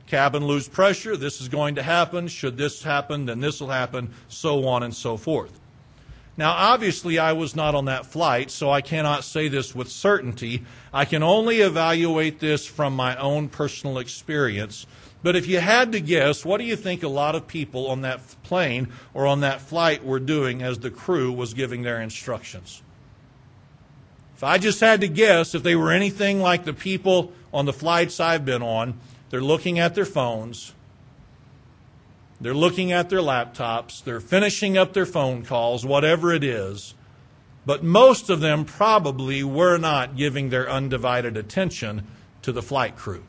cabin 0.07 0.47
lose 0.47 0.69
pressure, 0.69 1.17
this 1.17 1.41
is 1.41 1.49
going 1.49 1.75
to 1.77 1.83
happen. 1.83 2.29
Should 2.29 2.57
this 2.57 2.83
happen, 2.83 3.27
then 3.27 3.41
this 3.41 3.61
will 3.61 3.69
happen, 3.69 4.13
so 4.29 4.67
on 4.67 4.83
and 4.83 4.95
so 4.95 5.17
forth. 5.17 5.59
Now, 6.37 6.53
obviously, 6.53 7.19
I 7.19 7.33
was 7.33 7.55
not 7.55 7.77
on 7.77 7.85
that 7.85 8.07
flight, 8.07 8.51
so 8.51 8.71
I 8.71 8.81
cannot 8.81 9.23
say 9.23 9.47
this 9.47 9.75
with 9.75 9.89
certainty. 9.89 10.65
I 10.93 11.05
can 11.05 11.23
only 11.23 11.61
evaluate 11.61 12.41
this 12.41 12.67
from 12.67 12.97
my 12.97 13.17
own 13.17 13.49
personal 13.49 13.99
experience. 13.99 14.87
But 15.23 15.37
if 15.37 15.47
you 15.47 15.61
had 15.61 15.93
to 15.93 16.01
guess, 16.01 16.45
what 16.45 16.59
do 16.59 16.65
you 16.65 16.77
think 16.77 17.03
a 17.03 17.09
lot 17.09 17.35
of 17.35 17.47
people 17.47 17.87
on 17.87 18.03
that 18.03 18.21
plane 18.43 18.89
or 19.15 19.27
on 19.27 19.41
that 19.41 19.61
flight 19.61 20.05
were 20.05 20.19
doing 20.19 20.61
as 20.61 20.81
the 20.81 20.91
crew 20.91 21.33
was 21.33 21.55
giving 21.55 21.83
their 21.83 22.01
instructions? 22.03 22.83
If 24.37 24.43
I 24.43 24.59
just 24.59 24.81
had 24.81 25.01
to 25.03 25.09
guess, 25.09 25.55
if 25.55 25.63
they 25.63 25.77
were 25.77 25.93
anything 25.93 26.41
like 26.41 26.65
the 26.65 26.75
people 26.75 27.33
on 27.53 27.65
the 27.65 27.73
flights 27.73 28.19
I've 28.19 28.45
been 28.45 28.63
on, 28.63 28.99
they're 29.31 29.41
looking 29.41 29.79
at 29.79 29.95
their 29.95 30.05
phones, 30.05 30.75
they're 32.45 32.53
looking 32.53 32.93
at 32.93 33.09
their 33.09 33.21
laptops, 33.21 34.05
they're 34.05 34.21
finishing 34.21 34.77
up 34.77 34.93
their 34.93 35.07
phone 35.07 35.45
calls, 35.45 35.87
whatever 35.87 36.31
it 36.31 36.45
is. 36.45 36.93
But 37.65 37.83
most 37.83 38.29
of 38.29 38.41
them 38.41 38.67
probably 38.67 39.43
were 39.43 39.79
not 39.79 40.15
giving 40.15 40.51
their 40.51 40.69
undivided 40.69 41.39
attention 41.39 42.07
to 42.43 42.53
the 42.53 42.61
flight 42.61 42.97
crew. 42.97 43.25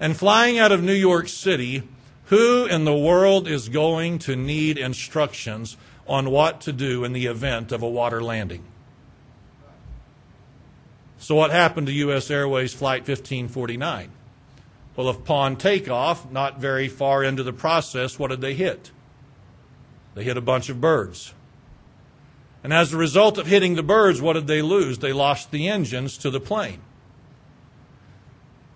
And 0.00 0.16
flying 0.16 0.58
out 0.58 0.72
of 0.72 0.82
New 0.82 0.92
York 0.92 1.28
City, 1.28 1.84
who 2.24 2.66
in 2.66 2.84
the 2.84 2.96
world 2.96 3.46
is 3.46 3.68
going 3.68 4.18
to 4.20 4.34
need 4.34 4.76
instructions 4.76 5.76
on 6.08 6.30
what 6.30 6.60
to 6.62 6.72
do 6.72 7.04
in 7.04 7.12
the 7.12 7.26
event 7.26 7.70
of 7.70 7.80
a 7.80 7.88
water 7.88 8.20
landing? 8.20 8.64
So, 11.18 11.36
what 11.36 11.52
happened 11.52 11.86
to 11.86 11.92
U.S. 11.92 12.28
Airways 12.28 12.74
Flight 12.74 13.02
1549? 13.02 14.10
Well, 14.96 15.10
if 15.10 15.18
upon 15.18 15.56
takeoff, 15.56 16.30
not 16.32 16.58
very 16.58 16.88
far 16.88 17.22
into 17.22 17.42
the 17.42 17.52
process, 17.52 18.18
what 18.18 18.30
did 18.30 18.40
they 18.40 18.54
hit? 18.54 18.90
They 20.14 20.24
hit 20.24 20.38
a 20.38 20.42
bunch 20.42 20.70
of 20.70 20.80
birds. 20.80 21.34
And 22.64 22.72
as 22.72 22.92
a 22.92 22.96
result 22.96 23.36
of 23.36 23.46
hitting 23.46 23.74
the 23.74 23.82
birds, 23.82 24.22
what 24.22 24.32
did 24.32 24.46
they 24.46 24.62
lose? 24.62 24.98
They 24.98 25.12
lost 25.12 25.50
the 25.50 25.68
engines 25.68 26.16
to 26.18 26.30
the 26.30 26.40
plane. 26.40 26.80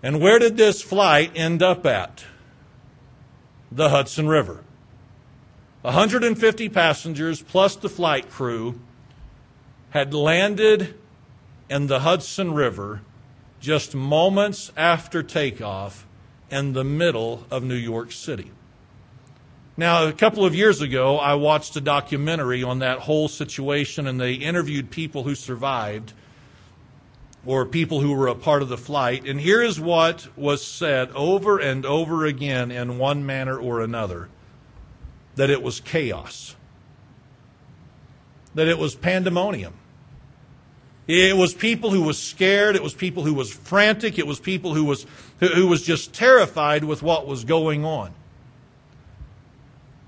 And 0.03 0.21
where 0.21 0.39
did 0.39 0.57
this 0.57 0.83
flight 0.83 1.33
end 1.35 1.63
up 1.63 1.87
at? 1.87 2.25
The 3.73 3.89
Hudson 3.89 4.29
River. 4.29 4.63
150 5.83 6.69
passengers 6.69 7.43
plus 7.43 7.77
the 7.77 7.89
flight 7.89 8.29
crew 8.31 8.79
had 9.91 10.12
landed 10.12 10.95
in 11.71 11.87
the 11.87 12.00
Hudson 12.00 12.53
River 12.53 13.00
just 13.61 13.95
moments 13.95 14.71
after 14.77 15.23
takeoff 15.23 16.07
in 16.50 16.73
the 16.73 16.85
middle 16.85 17.47
of 17.50 17.62
New 17.62 17.75
York 17.75 18.12
City. 18.12 18.50
Now, 19.76 20.07
a 20.07 20.12
couple 20.12 20.45
of 20.45 20.54
years 20.54 20.83
ago, 20.83 21.16
I 21.16 21.35
watched 21.35 21.75
a 21.76 21.80
documentary 21.80 22.62
on 22.62 22.80
that 22.80 22.99
whole 22.99 23.28
situation, 23.28 24.07
and 24.07 24.21
they 24.21 24.35
interviewed 24.35 24.90
people 24.90 25.23
who 25.23 25.35
survived 25.35 26.12
or 27.47 27.64
people 27.64 28.00
who 28.00 28.12
were 28.12 28.26
a 28.26 28.35
part 28.35 28.61
of 28.61 28.69
the 28.69 28.76
flight. 28.76 29.26
And 29.26 29.40
here 29.40 29.62
is 29.62 29.80
what 29.80 30.28
was 30.37 30.62
said 30.62 31.11
over 31.12 31.59
and 31.59 31.87
over 31.87 32.26
again 32.26 32.71
in 32.71 32.99
one 32.99 33.25
manner 33.25 33.59
or 33.59 33.80
another 33.80 34.28
that 35.37 35.49
it 35.49 35.62
was 35.62 35.80
chaos, 35.80 36.54
that 38.54 38.69
it 38.69 38.78
was 38.78 38.95
pandemonium. 38.95 39.73
It 41.12 41.37
was 41.37 41.52
people 41.52 41.90
who 41.90 42.02
was 42.02 42.23
scared. 42.23 42.76
It 42.76 42.85
was 42.85 42.95
people 42.95 43.25
who 43.25 43.35
was 43.35 43.52
frantic. 43.52 44.17
It 44.17 44.29
was 44.29 44.38
people 44.38 44.75
who 44.75 44.85
was, 44.85 45.07
who 45.40 45.67
was 45.67 45.83
just 45.83 46.14
terrified 46.14 46.85
with 46.85 47.02
what 47.02 47.26
was 47.26 47.45
going 47.45 47.85
on. 47.85 48.12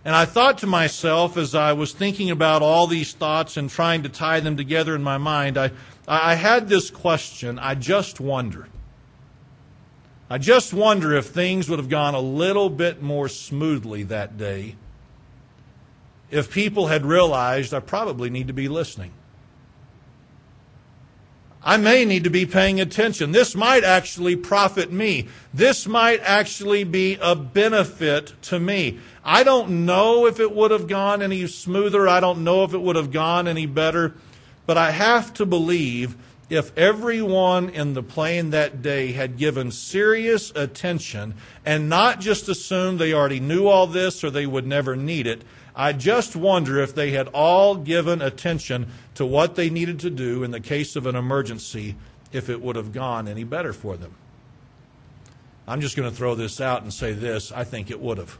And 0.04 0.14
I 0.14 0.26
thought 0.26 0.58
to 0.58 0.68
myself 0.68 1.36
as 1.36 1.56
I 1.56 1.72
was 1.72 1.92
thinking 1.92 2.30
about 2.30 2.62
all 2.62 2.86
these 2.86 3.14
thoughts 3.14 3.56
and 3.56 3.68
trying 3.68 4.04
to 4.04 4.08
tie 4.08 4.38
them 4.38 4.56
together 4.56 4.94
in 4.94 5.02
my 5.02 5.18
mind, 5.18 5.58
I, 5.58 5.72
I 6.06 6.36
had 6.36 6.68
this 6.68 6.88
question. 6.88 7.58
I 7.58 7.74
just 7.74 8.20
wonder. 8.20 8.68
I 10.30 10.38
just 10.38 10.72
wonder 10.72 11.16
if 11.16 11.26
things 11.26 11.68
would 11.68 11.80
have 11.80 11.88
gone 11.88 12.14
a 12.14 12.20
little 12.20 12.70
bit 12.70 13.02
more 13.02 13.28
smoothly 13.28 14.04
that 14.04 14.38
day 14.38 14.76
if 16.30 16.52
people 16.52 16.86
had 16.86 17.04
realized 17.04 17.74
I 17.74 17.80
probably 17.80 18.30
need 18.30 18.46
to 18.46 18.54
be 18.54 18.68
listening. 18.68 19.10
I 21.64 21.76
may 21.76 22.04
need 22.04 22.24
to 22.24 22.30
be 22.30 22.44
paying 22.44 22.80
attention. 22.80 23.30
This 23.30 23.54
might 23.54 23.84
actually 23.84 24.34
profit 24.34 24.90
me. 24.90 25.28
This 25.54 25.86
might 25.86 26.20
actually 26.20 26.82
be 26.82 27.18
a 27.20 27.36
benefit 27.36 28.32
to 28.42 28.58
me. 28.58 28.98
I 29.24 29.44
don't 29.44 29.86
know 29.86 30.26
if 30.26 30.40
it 30.40 30.52
would 30.52 30.72
have 30.72 30.88
gone 30.88 31.22
any 31.22 31.46
smoother. 31.46 32.08
I 32.08 32.18
don't 32.18 32.42
know 32.42 32.64
if 32.64 32.74
it 32.74 32.80
would 32.80 32.96
have 32.96 33.12
gone 33.12 33.46
any 33.46 33.66
better. 33.66 34.14
But 34.66 34.76
I 34.76 34.90
have 34.90 35.32
to 35.34 35.46
believe 35.46 36.16
if 36.50 36.76
everyone 36.76 37.70
in 37.70 37.94
the 37.94 38.02
plane 38.02 38.50
that 38.50 38.82
day 38.82 39.12
had 39.12 39.38
given 39.38 39.70
serious 39.70 40.50
attention 40.54 41.34
and 41.64 41.88
not 41.88 42.20
just 42.20 42.48
assumed 42.48 42.98
they 42.98 43.14
already 43.14 43.40
knew 43.40 43.68
all 43.68 43.86
this 43.86 44.22
or 44.22 44.30
they 44.30 44.46
would 44.46 44.66
never 44.66 44.96
need 44.96 45.26
it, 45.26 45.42
I 45.74 45.92
just 45.92 46.36
wonder 46.36 46.80
if 46.80 46.94
they 46.94 47.12
had 47.12 47.28
all 47.28 47.76
given 47.76 48.20
attention 48.20 48.88
to 49.14 49.24
what 49.24 49.54
they 49.54 49.70
needed 49.70 50.00
to 50.00 50.10
do 50.10 50.42
in 50.42 50.50
the 50.50 50.60
case 50.60 50.96
of 50.96 51.06
an 51.06 51.16
emergency, 51.16 51.96
if 52.30 52.48
it 52.50 52.60
would 52.60 52.76
have 52.76 52.92
gone 52.92 53.28
any 53.28 53.44
better 53.44 53.72
for 53.72 53.96
them. 53.96 54.14
I'm 55.66 55.80
just 55.80 55.96
going 55.96 56.10
to 56.10 56.14
throw 56.14 56.34
this 56.34 56.60
out 56.60 56.82
and 56.82 56.92
say 56.92 57.12
this 57.12 57.52
I 57.52 57.64
think 57.64 57.90
it 57.90 58.00
would 58.00 58.18
have. 58.18 58.38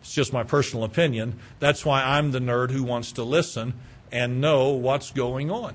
It's 0.00 0.14
just 0.14 0.32
my 0.32 0.42
personal 0.42 0.84
opinion. 0.84 1.38
That's 1.58 1.84
why 1.84 2.02
I'm 2.02 2.30
the 2.30 2.38
nerd 2.38 2.70
who 2.70 2.82
wants 2.82 3.12
to 3.12 3.24
listen 3.24 3.74
and 4.12 4.40
know 4.40 4.70
what's 4.70 5.10
going 5.10 5.50
on. 5.50 5.74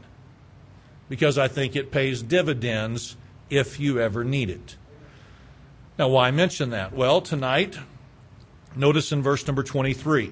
Because 1.10 1.38
I 1.38 1.48
think 1.48 1.76
it 1.76 1.92
pays 1.92 2.22
dividends 2.22 3.16
if 3.50 3.80
you 3.80 4.00
ever 4.00 4.24
need 4.24 4.50
it. 4.50 4.78
Now, 6.00 6.08
why 6.08 6.32
mention 6.32 6.72
that? 6.72 6.94
Well, 6.94 7.22
tonight, 7.22 7.78
notice 8.76 9.12
in 9.12 9.22
verse 9.22 9.46
number 9.48 9.64
23. 9.64 10.32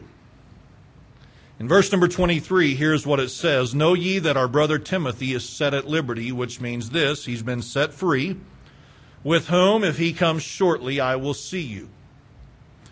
In 1.60 1.67
verse 1.67 1.91
number 1.91 2.07
23, 2.07 2.74
here's 2.74 3.05
what 3.05 3.19
it 3.19 3.29
says 3.29 3.75
Know 3.75 3.93
ye 3.93 4.19
that 4.19 4.38
our 4.38 4.48
brother 4.48 4.79
Timothy 4.79 5.33
is 5.33 5.48
set 5.48 5.74
at 5.74 5.88
liberty, 5.88 6.31
which 6.31 6.60
means 6.60 6.89
this 6.89 7.25
he's 7.25 7.43
been 7.43 7.62
set 7.62 7.93
free, 7.93 8.38
with 9.24 9.50
whom, 9.50 9.83
if 9.83 9.98
he 9.98 10.13
comes 10.13 10.41
shortly, 10.41 11.00
I 11.00 11.17
will 11.17 11.36
see 11.36 11.62
you. 11.62 11.89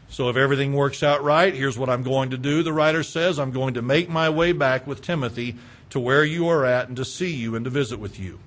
So 0.10 0.30
if 0.30 0.36
everything 0.36 0.74
works 0.74 1.04
out 1.04 1.24
right, 1.24 1.54
here's 1.54 1.78
what 1.78 1.90
I'm 1.90 2.04
going 2.04 2.32
to 2.32 2.38
do. 2.38 2.64
The 2.64 2.74
writer 2.74 3.04
says, 3.04 3.40
I'm 3.40 3.52
going 3.52 3.76
to 3.76 3.82
make 3.82 4.10
my 4.10 4.30
way 4.30 4.52
back 4.52 4.88
with 4.88 5.02
Timothy 5.02 5.56
to 5.92 6.00
where 6.00 6.24
you 6.26 6.48
are 6.50 6.66
at 6.66 6.88
and 6.88 6.98
to 6.98 7.06
see 7.06 7.34
you 7.34 7.56
and 7.56 7.64
to 7.66 7.72
visit 7.72 8.00
with 8.00 8.20
you. 8.20 8.40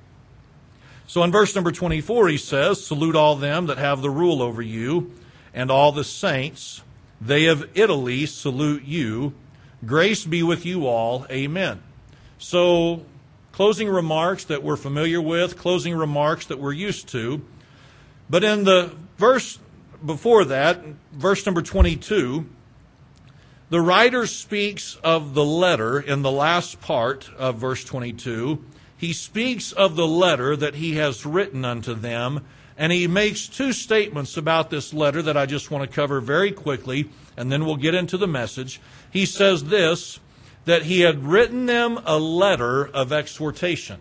So 1.06 1.23
in 1.23 1.32
verse 1.32 1.54
number 1.54 1.73
24, 1.73 2.28
he 2.28 2.37
says, 2.37 2.85
Salute 2.85 3.16
all 3.16 3.37
them 3.37 3.66
that 3.66 3.78
have 3.78 4.02
the 4.02 4.11
rule 4.11 4.42
over 4.42 4.62
you, 4.62 5.12
and 5.54 5.71
all 5.71 5.92
the 5.92 6.04
saints. 6.04 6.82
They 7.24 7.46
of 7.46 7.70
Italy 7.74 8.26
salute 8.26 8.82
you. 8.82 9.32
Grace 9.86 10.24
be 10.24 10.42
with 10.42 10.66
you 10.66 10.88
all. 10.88 11.24
Amen. 11.30 11.80
So, 12.38 13.04
closing 13.52 13.88
remarks 13.88 14.44
that 14.46 14.64
we're 14.64 14.76
familiar 14.76 15.20
with, 15.20 15.56
closing 15.56 15.94
remarks 15.94 16.46
that 16.46 16.58
we're 16.58 16.72
used 16.72 17.06
to. 17.10 17.42
But 18.28 18.42
in 18.42 18.64
the 18.64 18.92
verse 19.18 19.60
before 20.04 20.44
that, 20.46 20.82
verse 21.12 21.46
number 21.46 21.62
22, 21.62 22.44
the 23.70 23.80
writer 23.80 24.26
speaks 24.26 24.96
of 25.04 25.34
the 25.34 25.44
letter 25.44 26.00
in 26.00 26.22
the 26.22 26.30
last 26.32 26.80
part 26.80 27.30
of 27.38 27.56
verse 27.56 27.84
22. 27.84 28.64
He 28.96 29.12
speaks 29.12 29.70
of 29.70 29.94
the 29.94 30.08
letter 30.08 30.56
that 30.56 30.74
he 30.74 30.96
has 30.96 31.24
written 31.24 31.64
unto 31.64 31.94
them, 31.94 32.44
and 32.82 32.90
he 32.90 33.06
makes 33.06 33.46
two 33.46 33.72
statements 33.72 34.36
about 34.36 34.68
this 34.68 34.92
letter 34.92 35.22
that 35.22 35.36
I 35.36 35.46
just 35.46 35.70
want 35.70 35.88
to 35.88 35.94
cover 35.94 36.20
very 36.20 36.50
quickly, 36.50 37.08
and 37.36 37.52
then 37.52 37.64
we'll 37.64 37.76
get 37.76 37.94
into 37.94 38.18
the 38.18 38.26
message. 38.26 38.80
He 39.08 39.24
says 39.24 39.66
this 39.66 40.18
that 40.64 40.82
he 40.82 41.02
had 41.02 41.22
written 41.22 41.66
them 41.66 42.00
a 42.04 42.18
letter 42.18 42.84
of 42.88 43.12
exhortation. 43.12 44.00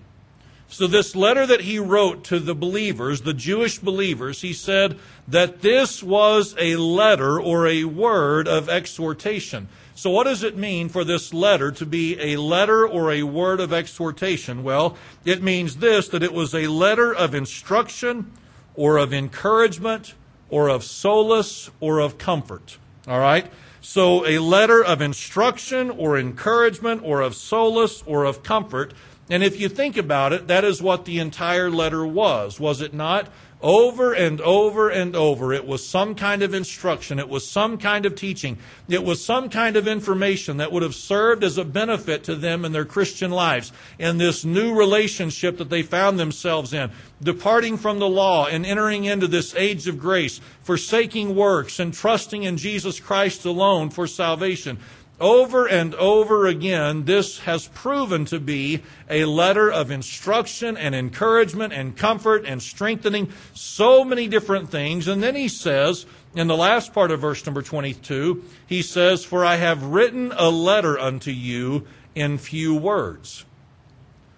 So, 0.67 0.87
this 0.87 1.15
letter 1.15 1.45
that 1.45 1.61
he 1.61 1.77
wrote 1.77 2.23
to 2.23 2.39
the 2.39 2.55
believers, 2.55 3.21
the 3.21 3.35
Jewish 3.35 3.77
believers, 3.77 4.41
he 4.41 4.51
said 4.51 4.97
that 5.27 5.61
this 5.61 6.01
was 6.01 6.55
a 6.57 6.75
letter 6.77 7.39
or 7.39 7.67
a 7.67 7.83
word 7.83 8.47
of 8.47 8.67
exhortation. 8.67 9.67
So, 9.93 10.09
what 10.09 10.23
does 10.23 10.41
it 10.41 10.57
mean 10.57 10.89
for 10.89 11.03
this 11.03 11.35
letter 11.35 11.69
to 11.69 11.85
be 11.85 12.19
a 12.19 12.37
letter 12.37 12.87
or 12.87 13.11
a 13.11 13.21
word 13.21 13.59
of 13.59 13.73
exhortation? 13.73 14.63
Well, 14.63 14.97
it 15.23 15.43
means 15.43 15.77
this 15.77 16.07
that 16.07 16.23
it 16.23 16.33
was 16.33 16.55
a 16.55 16.65
letter 16.65 17.13
of 17.13 17.35
instruction 17.35 18.31
or 18.75 18.97
of 18.97 19.13
encouragement 19.13 20.13
or 20.49 20.69
of 20.69 20.83
solace 20.83 21.69
or 21.79 21.99
of 21.99 22.17
comfort. 22.17 22.77
All 23.07 23.19
right? 23.19 23.51
So, 23.81 24.27
a 24.27 24.37
letter 24.37 24.83
of 24.83 25.01
instruction 25.01 25.89
or 25.89 26.17
encouragement 26.17 27.01
or 27.03 27.21
of 27.21 27.33
solace 27.33 28.03
or 28.05 28.25
of 28.25 28.43
comfort 28.43 28.93
and 29.31 29.45
if 29.45 29.61
you 29.61 29.69
think 29.69 29.95
about 29.95 30.33
it, 30.33 30.47
that 30.47 30.65
is 30.65 30.81
what 30.81 31.05
the 31.05 31.17
entire 31.19 31.71
letter 31.71 32.05
was, 32.05 32.59
was 32.59 32.81
it 32.81 32.93
not? 32.93 33.29
Over 33.61 34.11
and 34.11 34.41
over 34.41 34.89
and 34.89 35.15
over, 35.15 35.53
it 35.53 35.65
was 35.65 35.87
some 35.87 36.15
kind 36.15 36.41
of 36.41 36.53
instruction. 36.53 37.17
It 37.17 37.29
was 37.29 37.47
some 37.47 37.77
kind 37.77 38.05
of 38.05 38.15
teaching. 38.15 38.57
It 38.89 39.05
was 39.05 39.23
some 39.23 39.49
kind 39.49 39.77
of 39.77 39.87
information 39.87 40.57
that 40.57 40.73
would 40.73 40.83
have 40.83 40.95
served 40.95 41.45
as 41.45 41.57
a 41.57 41.63
benefit 41.63 42.25
to 42.25 42.35
them 42.35 42.65
in 42.65 42.73
their 42.73 42.83
Christian 42.85 43.31
lives 43.31 43.71
in 43.97 44.17
this 44.17 44.43
new 44.43 44.73
relationship 44.73 45.59
that 45.59 45.69
they 45.69 45.83
found 45.83 46.19
themselves 46.19 46.73
in, 46.73 46.91
departing 47.23 47.77
from 47.77 47.99
the 47.99 48.09
law 48.09 48.47
and 48.47 48.65
entering 48.65 49.05
into 49.05 49.27
this 49.27 49.55
age 49.55 49.87
of 49.87 49.97
grace, 49.97 50.41
forsaking 50.63 51.35
works 51.35 51.79
and 51.79 51.93
trusting 51.93 52.43
in 52.43 52.57
Jesus 52.57 52.99
Christ 52.99 53.45
alone 53.45 53.91
for 53.91 54.07
salvation. 54.07 54.77
Over 55.21 55.67
and 55.67 55.93
over 55.95 56.47
again, 56.47 57.05
this 57.05 57.39
has 57.41 57.67
proven 57.67 58.25
to 58.25 58.39
be 58.39 58.81
a 59.07 59.25
letter 59.25 59.71
of 59.71 59.91
instruction 59.91 60.75
and 60.75 60.95
encouragement 60.95 61.73
and 61.73 61.95
comfort 61.95 62.43
and 62.47 62.59
strengthening 62.59 63.31
so 63.53 64.03
many 64.03 64.27
different 64.27 64.71
things. 64.71 65.07
And 65.07 65.21
then 65.21 65.35
he 65.35 65.47
says, 65.47 66.07
in 66.33 66.47
the 66.47 66.57
last 66.57 66.91
part 66.91 67.11
of 67.11 67.21
verse 67.21 67.45
number 67.45 67.61
22, 67.61 68.43
he 68.65 68.81
says, 68.81 69.23
For 69.23 69.45
I 69.45 69.57
have 69.57 69.83
written 69.83 70.33
a 70.35 70.49
letter 70.49 70.97
unto 70.97 71.29
you 71.29 71.85
in 72.15 72.39
few 72.39 72.73
words. 72.73 73.45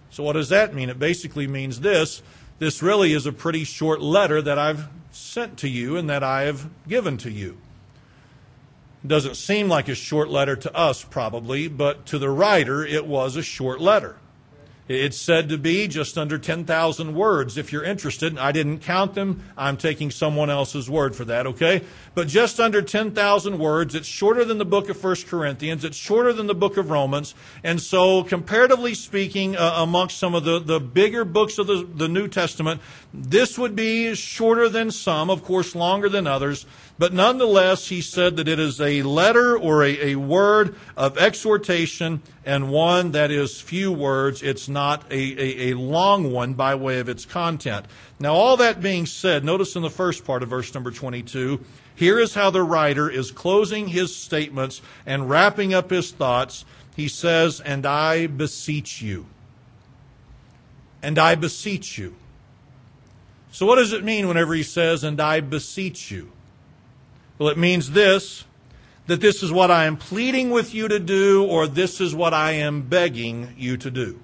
So, 0.09 0.21
what 0.21 0.33
does 0.33 0.49
that 0.49 0.75
mean? 0.75 0.89
It 0.89 0.99
basically 0.99 1.47
means 1.47 1.79
this 1.79 2.21
this 2.59 2.83
really 2.83 3.13
is 3.13 3.25
a 3.25 3.31
pretty 3.31 3.63
short 3.63 4.01
letter 4.01 4.41
that 4.41 4.59
I've 4.59 4.89
sent 5.11 5.57
to 5.59 5.69
you 5.69 5.95
and 5.95 6.09
that 6.09 6.23
I 6.23 6.41
have 6.41 6.69
given 6.87 7.17
to 7.19 7.31
you 7.31 7.57
doesn't 9.05 9.36
seem 9.36 9.67
like 9.67 9.88
a 9.88 9.95
short 9.95 10.29
letter 10.29 10.55
to 10.55 10.75
us, 10.75 11.03
probably, 11.03 11.67
but 11.67 12.05
to 12.07 12.19
the 12.19 12.29
writer, 12.29 12.86
it 12.86 13.05
was 13.05 13.36
a 13.36 13.43
short 13.43 13.81
letter. 13.81 14.17
It's 14.89 15.17
said 15.17 15.48
to 15.48 15.57
be 15.57 15.88
just 15.88 16.17
under 16.17 16.38
10,000 16.38 17.15
words 17.15 17.57
if 17.57 17.72
you're 17.72 17.86
interested. 17.86 18.38
I 18.38 18.51
didn't 18.51 18.79
count 18.79 19.13
them. 19.13 19.41
I'm 19.57 19.77
taking 19.77 20.12
someone 20.12 20.50
else's 20.50 20.89
word 20.89 21.15
for 21.15 21.24
that, 21.25 21.48
okay? 21.48 21.83
But 22.15 22.27
just 22.27 22.60
under 22.60 22.81
10,000 22.81 23.60
words. 23.60 23.95
It's 23.95 24.07
shorter 24.07 24.43
than 24.43 24.57
the 24.57 24.65
book 24.65 24.89
of 24.89 25.01
1 25.01 25.15
Corinthians. 25.27 25.86
It's 25.86 25.95
shorter 25.95 26.33
than 26.33 26.48
the 26.48 26.53
book 26.53 26.75
of 26.75 26.89
Romans. 26.89 27.33
And 27.63 27.81
so, 27.81 28.24
comparatively 28.24 28.93
speaking, 28.93 29.55
uh, 29.55 29.75
amongst 29.77 30.17
some 30.17 30.36
of 30.36 30.43
the, 30.43 30.60
the 30.60 30.81
bigger 30.81 31.24
books 31.24 31.57
of 31.57 31.67
the, 31.67 31.88
the 31.95 32.10
New 32.10 32.27
Testament, 32.27 32.81
this 33.13 33.57
would 33.57 33.77
be 33.77 34.13
shorter 34.15 34.67
than 34.67 34.91
some, 34.91 35.29
of 35.29 35.45
course, 35.45 35.75
longer 35.75 36.10
than 36.10 36.27
others. 36.27 36.65
But 37.00 37.12
nonetheless, 37.12 37.88
he 37.88 38.01
said 38.01 38.38
that 38.38 38.47
it 38.47 38.59
is 38.59 38.79
a 38.79 39.01
letter 39.01 39.57
or 39.57 39.83
a, 39.83 40.12
a 40.12 40.15
word 40.15 40.75
of 40.95 41.17
exhortation 41.17 42.21
and 42.45 42.69
one 42.69 43.12
that 43.13 43.31
is 43.31 43.59
few 43.59 43.91
words. 43.91 44.43
It's 44.43 44.69
not 44.69 45.03
a, 45.12 45.15
a, 45.15 45.71
a 45.71 45.73
long 45.73 46.31
one 46.31 46.53
by 46.53 46.75
way 46.75 47.00
of 47.00 47.09
its 47.09 47.25
content. 47.25 47.88
Now, 48.19 48.35
all 48.35 48.57
that 48.57 48.79
being 48.79 49.07
said, 49.07 49.43
notice 49.43 49.75
in 49.75 49.81
the 49.81 49.89
first 49.89 50.23
part 50.23 50.43
of 50.43 50.50
verse 50.50 50.71
number 50.73 50.91
22, 50.91 51.65
here 51.95 52.19
is 52.19 52.35
how 52.35 52.51
the 52.51 52.63
writer 52.63 53.09
is 53.09 53.31
closing 53.31 53.88
his 53.88 54.15
statements 54.15 54.81
and 55.05 55.29
wrapping 55.29 55.73
up 55.73 55.89
his 55.89 56.12
thoughts. 56.12 56.63
He 56.95 57.07
says, 57.07 57.59
And 57.59 57.88
I 57.88 58.27
beseech 58.27 59.01
you. 59.01 59.25
And 61.01 61.17
I 61.17 61.33
beseech 61.35 61.97
you. 61.97 62.15
So, 63.51 63.65
what 63.65 63.75
does 63.75 63.93
it 63.93 64.03
mean 64.03 64.27
whenever 64.27 64.53
he 64.53 64.63
says, 64.63 65.03
And 65.03 65.19
I 65.19 65.39
beseech 65.39 66.12
you? 66.12 66.31
Well, 67.37 67.49
it 67.49 67.57
means 67.57 67.91
this 67.91 68.45
that 69.07 69.19
this 69.19 69.43
is 69.43 69.51
what 69.51 69.69
I 69.69 69.85
am 69.85 69.97
pleading 69.97 70.49
with 70.49 70.73
you 70.73 70.87
to 70.87 70.97
do, 70.97 71.43
or 71.43 71.67
this 71.67 71.99
is 71.99 72.15
what 72.15 72.33
I 72.33 72.51
am 72.51 72.83
begging 72.83 73.53
you 73.57 73.75
to 73.77 73.91
do. 73.91 74.19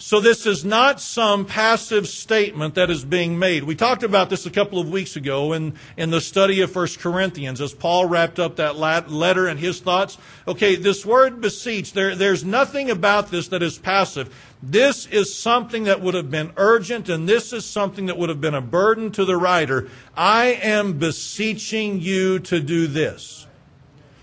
So 0.00 0.20
this 0.20 0.46
is 0.46 0.64
not 0.64 1.00
some 1.00 1.44
passive 1.44 2.06
statement 2.06 2.76
that 2.76 2.88
is 2.88 3.04
being 3.04 3.36
made. 3.36 3.64
We 3.64 3.74
talked 3.74 4.04
about 4.04 4.30
this 4.30 4.46
a 4.46 4.50
couple 4.50 4.78
of 4.78 4.88
weeks 4.88 5.16
ago 5.16 5.52
in, 5.52 5.74
in 5.96 6.10
the 6.10 6.20
study 6.20 6.60
of 6.60 6.74
1 6.74 6.86
Corinthians 7.00 7.60
as 7.60 7.74
Paul 7.74 8.06
wrapped 8.06 8.38
up 8.38 8.56
that 8.56 8.78
letter 8.78 9.48
and 9.48 9.58
his 9.58 9.80
thoughts. 9.80 10.16
Okay, 10.46 10.76
this 10.76 11.04
word 11.04 11.40
beseech, 11.40 11.94
there, 11.94 12.14
there's 12.14 12.44
nothing 12.44 12.90
about 12.90 13.32
this 13.32 13.48
that 13.48 13.60
is 13.60 13.76
passive. 13.76 14.32
This 14.62 15.04
is 15.06 15.34
something 15.34 15.82
that 15.84 16.00
would 16.00 16.14
have 16.14 16.30
been 16.30 16.52
urgent 16.56 17.08
and 17.08 17.28
this 17.28 17.52
is 17.52 17.66
something 17.66 18.06
that 18.06 18.16
would 18.16 18.28
have 18.28 18.40
been 18.40 18.54
a 18.54 18.60
burden 18.60 19.10
to 19.12 19.24
the 19.24 19.36
writer. 19.36 19.88
I 20.16 20.60
am 20.62 20.98
beseeching 20.98 22.00
you 22.00 22.38
to 22.38 22.60
do 22.60 22.86
this. 22.86 23.48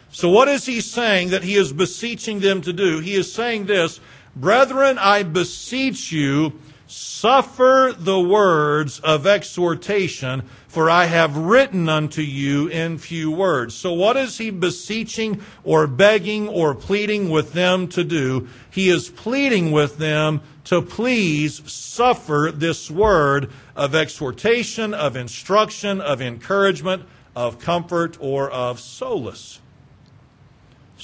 So 0.09 0.29
what 0.29 0.47
is 0.47 0.65
he 0.65 0.79
saying 0.79 1.31
that 1.31 1.43
he 1.43 1.55
is 1.55 1.73
beseeching 1.73 2.39
them 2.39 2.61
to 2.61 2.71
do? 2.71 3.01
He 3.01 3.15
is 3.15 3.33
saying 3.33 3.65
this, 3.65 3.99
Brethren, 4.35 4.97
I 4.97 5.23
beseech 5.23 6.11
you, 6.11 6.59
suffer 6.87 7.93
the 7.97 8.19
words 8.19 8.99
of 8.99 9.25
exhortation, 9.25 10.43
for 10.67 10.89
I 10.89 11.05
have 11.05 11.37
written 11.37 11.87
unto 11.87 12.21
you 12.21 12.67
in 12.67 12.97
few 12.97 13.31
words. 13.31 13.73
So, 13.75 13.93
what 13.93 14.17
is 14.17 14.37
he 14.37 14.49
beseeching 14.49 15.41
or 15.63 15.87
begging 15.87 16.49
or 16.49 16.75
pleading 16.75 17.29
with 17.29 17.53
them 17.53 17.87
to 17.89 18.03
do? 18.03 18.49
He 18.69 18.89
is 18.89 19.07
pleading 19.07 19.71
with 19.71 19.99
them 19.99 20.41
to 20.65 20.81
please 20.81 21.61
suffer 21.71 22.51
this 22.53 22.91
word 22.91 23.49
of 23.73 23.95
exhortation, 23.95 24.93
of 24.93 25.15
instruction, 25.15 26.01
of 26.01 26.21
encouragement, 26.21 27.03
of 27.37 27.59
comfort, 27.59 28.17
or 28.19 28.51
of 28.51 28.81
solace. 28.81 29.61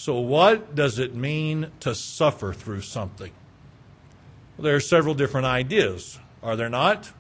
So, 0.01 0.15
what 0.15 0.73
does 0.73 0.97
it 0.97 1.13
mean 1.13 1.67
to 1.81 1.93
suffer 1.93 2.53
through 2.53 2.81
something? 2.81 3.31
Well, 4.57 4.63
there 4.63 4.75
are 4.75 4.79
several 4.79 5.13
different 5.13 5.45
ideas, 5.45 6.17
are 6.41 6.55
there 6.55 6.69
not? 6.69 7.11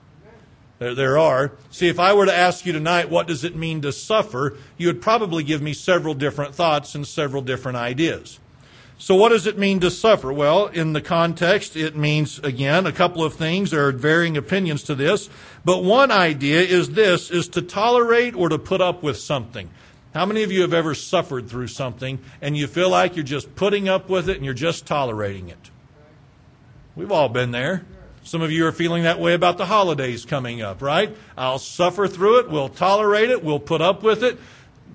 There, 0.79 0.95
there 0.95 1.15
are. 1.19 1.51
See, 1.69 1.89
if 1.89 1.99
I 1.99 2.13
were 2.13 2.25
to 2.25 2.33
ask 2.33 2.65
you 2.65 2.73
tonight, 2.73 3.11
what 3.11 3.27
does 3.27 3.43
it 3.43 3.55
mean 3.55 3.83
to 3.83 3.91
suffer, 3.91 4.57
you 4.79 4.87
would 4.87 4.99
probably 4.99 5.43
give 5.43 5.61
me 5.61 5.73
several 5.73 6.15
different 6.15 6.55
thoughts 6.55 6.95
and 6.95 7.05
several 7.05 7.43
different 7.43 7.77
ideas. 7.77 8.39
So, 8.97 9.13
what 9.13 9.29
does 9.29 9.45
it 9.45 9.59
mean 9.59 9.79
to 9.81 9.91
suffer? 9.91 10.33
Well, 10.33 10.65
in 10.65 10.93
the 10.93 11.01
context, 11.01 11.75
it 11.75 11.95
means, 11.95 12.39
again, 12.39 12.87
a 12.87 12.91
couple 12.91 13.23
of 13.23 13.35
things. 13.35 13.69
There 13.69 13.85
are 13.85 13.91
varying 13.91 14.37
opinions 14.37 14.81
to 14.85 14.95
this. 14.95 15.29
But 15.63 15.83
one 15.83 16.09
idea 16.09 16.61
is 16.61 16.89
this, 16.89 17.29
is 17.29 17.47
to 17.49 17.61
tolerate 17.61 18.33
or 18.33 18.49
to 18.49 18.57
put 18.57 18.81
up 18.81 19.03
with 19.03 19.17
something. 19.17 19.69
How 20.13 20.25
many 20.25 20.43
of 20.43 20.51
you 20.51 20.61
have 20.61 20.73
ever 20.73 20.93
suffered 20.93 21.49
through 21.49 21.67
something 21.67 22.19
and 22.41 22.57
you 22.57 22.67
feel 22.67 22.89
like 22.89 23.15
you're 23.15 23.23
just 23.23 23.55
putting 23.55 23.87
up 23.87 24.09
with 24.09 24.29
it 24.29 24.35
and 24.35 24.45
you're 24.45 24.53
just 24.53 24.85
tolerating 24.85 25.49
it? 25.49 25.71
We've 26.95 27.11
all 27.11 27.29
been 27.29 27.51
there. 27.51 27.85
Some 28.23 28.41
of 28.41 28.51
you 28.51 28.67
are 28.67 28.71
feeling 28.71 29.03
that 29.03 29.19
way 29.19 29.33
about 29.33 29.57
the 29.57 29.65
holidays 29.65 30.25
coming 30.25 30.61
up, 30.61 30.81
right? 30.81 31.15
I'll 31.37 31.59
suffer 31.59 32.07
through 32.07 32.39
it. 32.39 32.49
We'll 32.49 32.69
tolerate 32.69 33.29
it. 33.29 33.43
We'll 33.43 33.59
put 33.59 33.81
up 33.81 34.03
with 34.03 34.23
it 34.23 34.37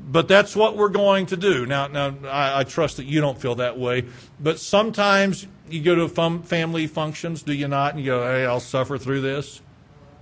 but 0.08 0.28
that's 0.28 0.54
what 0.54 0.76
we're 0.76 0.88
going 0.88 1.26
to 1.26 1.36
do. 1.36 1.66
Now, 1.66 1.88
now 1.88 2.14
I, 2.28 2.60
I, 2.60 2.64
trust 2.64 2.98
that 2.98 3.06
you 3.06 3.20
don't 3.20 3.38
feel 3.38 3.56
that 3.56 3.78
way, 3.78 4.04
but 4.38 4.60
sometimes 4.60 5.46
you 5.68 5.82
go 5.82 5.94
to 5.96 6.08
fam- 6.08 6.42
family 6.42 6.86
functions, 6.86 7.42
do 7.42 7.52
you 7.52 7.66
not? 7.66 7.94
And 7.94 8.00
you 8.00 8.06
go, 8.06 8.22
hey, 8.22 8.46
I'll 8.46 8.60
suffer 8.60 8.98
through 8.98 9.22
this. 9.22 9.60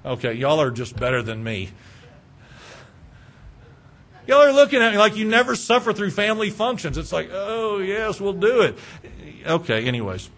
Okay, 0.04 0.32
y'all 0.34 0.60
are 0.60 0.70
just 0.70 0.96
better 0.96 1.22
than 1.22 1.44
me. 1.44 1.70
Y'all 4.26 4.42
are 4.42 4.52
looking 4.52 4.80
at 4.80 4.92
me 4.92 4.98
like 4.98 5.16
you 5.16 5.24
never 5.24 5.54
suffer 5.54 5.92
through 5.92 6.10
family 6.10 6.50
functions. 6.50 6.96
It's 6.96 7.12
like, 7.12 7.30
oh, 7.32 7.78
yes, 7.78 8.20
we'll 8.20 8.32
do 8.32 8.62
it. 8.62 8.78
Okay, 9.46 9.84
anyways. 9.86 10.30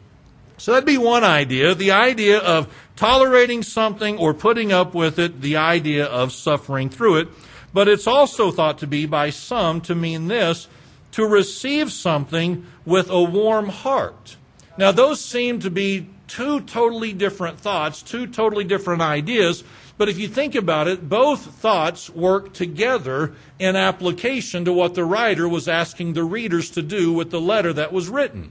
So 0.59 0.73
that'd 0.73 0.87
be 0.87 0.99
one 0.99 1.23
idea. 1.23 1.75
The 1.75 1.93
idea 1.93 2.39
of 2.39 2.73
tolerating 2.97 3.63
something 3.63 4.19
or 4.19 4.35
putting 4.35 4.73
up 4.73 4.95
with 4.95 5.19
it, 5.19 5.41
the 5.41 5.57
idea 5.57 6.07
of 6.07 6.33
suffering 6.33 6.89
through 6.89 7.19
it. 7.19 7.29
But 7.73 7.89
it's 7.89 8.07
also 8.07 8.51
thought 8.51 8.79
to 8.79 8.87
be 8.87 9.07
by 9.07 9.31
some 9.31 9.81
to 9.83 9.95
mean 9.95 10.29
this 10.29 10.67
to 11.13 11.27
receive 11.27 11.93
something 11.93 12.67
with 12.85 13.09
a 13.09 13.23
warm 13.23 13.69
heart. 13.69 14.37
Now, 14.77 14.93
those 14.93 15.25
seem 15.25 15.61
to 15.61 15.71
be 15.71 16.09
two 16.27 16.61
totally 16.61 17.13
different 17.13 17.59
thoughts, 17.59 18.03
two 18.03 18.27
totally 18.27 18.65
different 18.65 19.01
ideas. 19.01 19.65
But 19.99 20.09
if 20.09 20.19
you 20.19 20.29
think 20.29 20.55
about 20.55 20.89
it, 20.89 21.09
both 21.09 21.47
thoughts 21.47 22.11
work 22.11 22.53
together 22.53 23.35
in 23.59 23.77
application 23.77 24.65
to 24.67 24.73
what 24.73 24.95
the 24.95 25.05
writer 25.05 25.49
was 25.49 25.69
asking 25.69 26.13
the 26.13 26.25
readers 26.25 26.71
to 26.71 26.83
do 26.83 27.13
with 27.13 27.31
the 27.31 27.41
letter 27.41 27.73
that 27.73 27.93
was 27.93 28.09
written. 28.09 28.51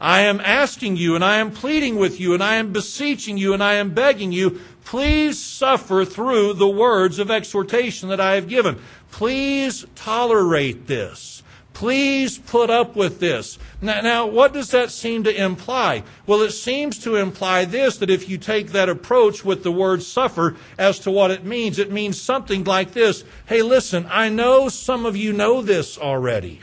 I 0.00 0.22
am 0.22 0.40
asking 0.40 0.96
you 0.96 1.14
and 1.14 1.24
I 1.24 1.36
am 1.36 1.52
pleading 1.52 1.96
with 1.96 2.20
you 2.20 2.34
and 2.34 2.42
I 2.42 2.56
am 2.56 2.72
beseeching 2.72 3.38
you 3.38 3.54
and 3.54 3.62
I 3.62 3.74
am 3.74 3.94
begging 3.94 4.32
you, 4.32 4.60
please 4.84 5.42
suffer 5.42 6.04
through 6.04 6.54
the 6.54 6.68
words 6.68 7.18
of 7.18 7.30
exhortation 7.30 8.10
that 8.10 8.20
I 8.20 8.34
have 8.34 8.48
given. 8.48 8.78
Please 9.10 9.86
tolerate 9.94 10.86
this. 10.86 11.35
Please 11.76 12.38
put 12.38 12.70
up 12.70 12.96
with 12.96 13.20
this. 13.20 13.58
Now, 13.82 14.00
now, 14.00 14.26
what 14.26 14.54
does 14.54 14.70
that 14.70 14.90
seem 14.90 15.24
to 15.24 15.44
imply? 15.44 16.04
Well, 16.26 16.40
it 16.40 16.52
seems 16.52 16.98
to 17.00 17.16
imply 17.16 17.66
this 17.66 17.98
that 17.98 18.08
if 18.08 18.30
you 18.30 18.38
take 18.38 18.68
that 18.68 18.88
approach 18.88 19.44
with 19.44 19.62
the 19.62 19.70
word 19.70 20.02
suffer 20.02 20.56
as 20.78 20.98
to 21.00 21.10
what 21.10 21.30
it 21.30 21.44
means, 21.44 21.78
it 21.78 21.92
means 21.92 22.18
something 22.18 22.64
like 22.64 22.94
this 22.94 23.24
Hey, 23.44 23.60
listen, 23.60 24.06
I 24.08 24.30
know 24.30 24.70
some 24.70 25.04
of 25.04 25.18
you 25.18 25.34
know 25.34 25.60
this 25.60 25.98
already. 25.98 26.60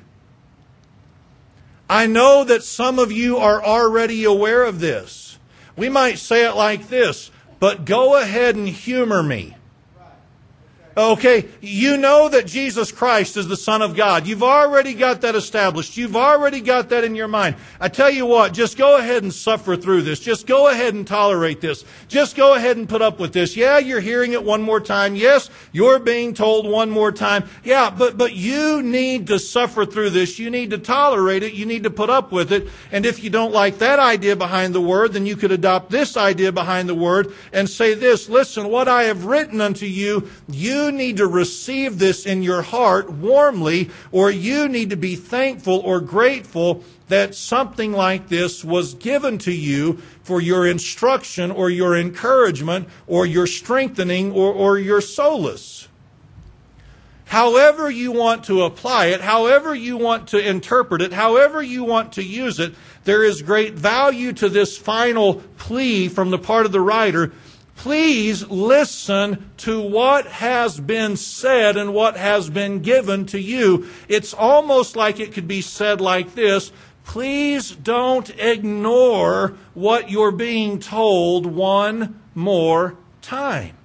I 1.88 2.08
know 2.08 2.43
that 2.43 2.63
some 2.63 2.98
of 2.98 3.12
you 3.12 3.38
are 3.38 3.63
already 3.63 4.24
aware 4.24 4.64
of 4.64 4.79
this. 4.79 5.38
We 5.75 5.90
might 5.90 6.18
say 6.18 6.44
it 6.44 6.55
like 6.55 6.88
this, 6.88 7.29
but 7.59 7.85
go 7.85 8.20
ahead 8.20 8.55
and 8.55 8.68
humor 8.68 9.22
me. 9.22 9.57
Okay, 10.96 11.50
you 11.60 11.98
know 11.98 12.29
that 12.29 12.46
Jesus 12.46 12.92
Christ 12.92 13.36
is 13.36 13.48
the 13.48 13.58
Son 13.58 13.82
of 13.82 13.96
God. 13.96 14.27
You've 14.27 14.44
already 14.44 14.94
got 14.94 15.22
that 15.22 15.34
established. 15.34 15.98
You've 15.98 16.16
already 16.16 16.62
got 16.62 16.90
that 16.90 17.03
in 17.03 17.16
your 17.16 17.27
mind. 17.27 17.56
I 17.79 17.90
tell 17.90 18.12
you 18.12 18.27
what, 18.27 18.53
just 18.53 18.77
go 18.77 18.98
ahead 18.98 19.24
and 19.24 19.34
suffer 19.34 19.75
through 19.75 20.03
this. 20.03 20.20
Just 20.20 20.46
go 20.46 20.68
ahead 20.68 20.94
and 20.94 21.08
tolerate 21.08 21.62
this. 21.62 21.84
Just 22.08 22.36
go 22.36 22.53
ahead 22.53 22.77
and 22.77 22.88
put 22.88 23.01
up 23.01 23.20
with 23.20 23.34
this. 23.34 23.58
Yeah, 23.58 23.79
you're 23.79 24.01
hearing 24.01 24.34
it 24.34 24.44
one 24.44 24.62
more 24.62 24.79
time. 24.79 25.16
Yes, 25.16 25.50
you're 25.72 25.98
being 25.98 26.36
told 26.36 26.70
one 26.70 26.92
more 26.92 27.12
time. 27.12 27.46
Yeah, 27.64 27.90
but, 27.90 28.16
but 28.16 28.36
you 28.36 28.84
need 28.84 29.25
to 29.27 29.40
suffer 29.40 29.88
through 29.88 30.12
this. 30.12 30.38
You 30.38 30.51
need 30.51 30.70
to 30.70 30.77
tolerate 30.77 31.42
it. 31.42 31.53
You 31.53 31.66
need 31.66 31.84
to 31.84 31.90
put 31.90 32.12
up 32.12 32.32
with 32.32 32.51
it. 32.51 32.68
And 32.92 33.03
if 33.03 33.24
you 33.24 33.32
don't 33.32 33.51
like 33.51 33.79
that 33.79 33.98
idea 33.98 34.36
behind 34.36 34.75
the 34.75 34.82
word, 34.82 35.14
then 35.14 35.25
you 35.25 35.38
could 35.38 35.51
adopt 35.51 35.90
this 35.90 36.16
idea 36.16 36.51
behind 36.51 36.88
the 36.88 36.96
word 36.96 37.34
and 37.51 37.68
say 37.68 37.96
this, 37.96 38.29
listen, 38.29 38.70
what 38.70 38.88
I 38.88 39.03
have 39.03 39.25
written 39.25 39.60
unto 39.60 39.88
you, 39.88 40.29
you 40.48 40.82
you 40.83 40.91
need 40.91 41.17
to 41.17 41.27
receive 41.27 42.00
this 42.00 42.25
in 42.25 42.43
your 42.43 42.61
heart 42.61 43.09
warmly, 43.09 43.89
or 44.11 44.29
you 44.29 44.67
need 44.67 44.89
to 44.89 44.98
be 44.98 45.15
thankful 45.15 45.79
or 45.79 46.01
grateful 46.01 46.83
that 47.07 47.35
something 47.35 47.91
like 47.91 48.27
this 48.27 48.63
was 48.63 48.93
given 48.96 49.37
to 49.37 49.51
you 49.51 49.93
for 50.24 50.41
your 50.41 50.67
instruction 50.67 51.51
or 51.51 51.69
your 51.69 51.96
encouragement 51.96 52.87
or 53.07 53.25
your 53.25 53.48
strengthening 53.48 54.31
or, 54.31 54.51
or 54.51 54.77
your 54.77 55.01
solace. 55.01 55.87
However, 57.25 57.89
you 57.89 58.11
want 58.11 58.43
to 58.46 58.63
apply 58.63 59.07
it, 59.07 59.22
however, 59.22 59.74
you 59.74 59.98
want 59.98 60.27
to 60.29 60.50
interpret 60.50 61.01
it, 61.01 61.13
however, 61.13 61.63
you 61.63 61.83
want 61.83 62.13
to 62.13 62.24
use 62.24 62.59
it, 62.59 62.75
there 63.05 63.24
is 63.24 63.41
great 63.41 63.74
value 63.74 64.33
to 64.33 64.50
this 64.50 64.77
final 64.77 65.35
plea 65.57 66.09
from 66.09 66.29
the 66.29 66.37
part 66.37 66.65
of 66.65 66.72
the 66.72 66.81
writer 66.81 67.31
please 67.83 68.48
listen 68.48 69.51
to 69.57 69.81
what 69.81 70.25
has 70.25 70.79
been 70.79 71.17
said 71.17 71.75
and 71.75 71.93
what 71.93 72.15
has 72.15 72.50
been 72.50 72.81
given 72.81 73.25
to 73.25 73.37
you. 73.37 73.85
It's 74.07 74.33
almost 74.33 74.96
like 74.96 75.19
it 75.19 75.33
could 75.33 75.50
be 75.50 75.59
said 75.59 76.00
like 76.00 76.33
this 76.33 76.72
please 77.03 77.72
don't 77.72 78.29
ignore 78.39 79.57
what 79.74 80.09
you're 80.09 80.31
being 80.31 80.79
told 80.79 81.46
one 81.46 82.22
more 82.33 82.96
time. 83.22 83.75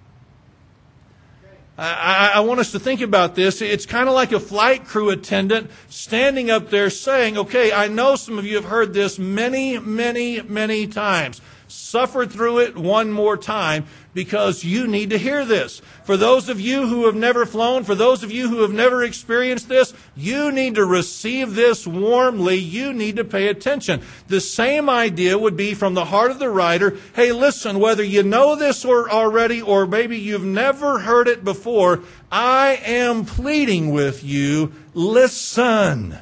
I, 1.76 2.32
I, 2.36 2.40
want 2.40 2.60
us 2.60 2.70
to 2.72 2.78
think 2.78 3.00
about 3.00 3.34
this. 3.34 3.60
It's 3.60 3.84
kind 3.84 4.08
of 4.08 4.14
like 4.14 4.30
a 4.30 4.38
flight 4.38 4.84
crew 4.84 5.10
attendant 5.10 5.72
standing 5.88 6.52
up 6.52 6.70
there 6.70 6.90
saying, 6.90 7.36
okay, 7.36 7.72
I 7.72 7.88
know 7.88 8.14
some 8.14 8.38
of 8.38 8.46
you 8.46 8.54
have 8.54 8.66
heard 8.66 8.94
this 8.94 9.18
many, 9.18 9.80
many, 9.80 10.40
many 10.42 10.86
times 10.86 11.40
suffer 11.68 12.26
through 12.26 12.58
it 12.60 12.76
one 12.76 13.12
more 13.12 13.36
time 13.36 13.86
because 14.14 14.64
you 14.64 14.88
need 14.88 15.10
to 15.10 15.18
hear 15.18 15.44
this. 15.44 15.80
For 16.02 16.16
those 16.16 16.48
of 16.48 16.60
you 16.60 16.88
who 16.88 17.06
have 17.06 17.14
never 17.14 17.46
flown, 17.46 17.84
for 17.84 17.94
those 17.94 18.22
of 18.22 18.32
you 18.32 18.48
who 18.48 18.62
have 18.62 18.72
never 18.72 19.04
experienced 19.04 19.68
this, 19.68 19.94
you 20.16 20.50
need 20.50 20.74
to 20.74 20.84
receive 20.84 21.54
this 21.54 21.86
warmly. 21.86 22.56
You 22.56 22.92
need 22.92 23.16
to 23.16 23.24
pay 23.24 23.48
attention. 23.48 24.02
The 24.26 24.40
same 24.40 24.90
idea 24.90 25.38
would 25.38 25.56
be 25.56 25.74
from 25.74 25.94
the 25.94 26.06
heart 26.06 26.30
of 26.30 26.38
the 26.38 26.50
writer. 26.50 26.96
Hey, 27.14 27.32
listen, 27.32 27.78
whether 27.78 28.02
you 28.02 28.22
know 28.22 28.56
this 28.56 28.84
or 28.84 29.10
already 29.10 29.62
or 29.62 29.86
maybe 29.86 30.18
you've 30.18 30.44
never 30.44 30.98
heard 30.98 31.28
it 31.28 31.44
before, 31.44 32.00
I 32.32 32.80
am 32.84 33.24
pleading 33.24 33.92
with 33.92 34.24
you. 34.24 34.72
Listen. 34.94 36.18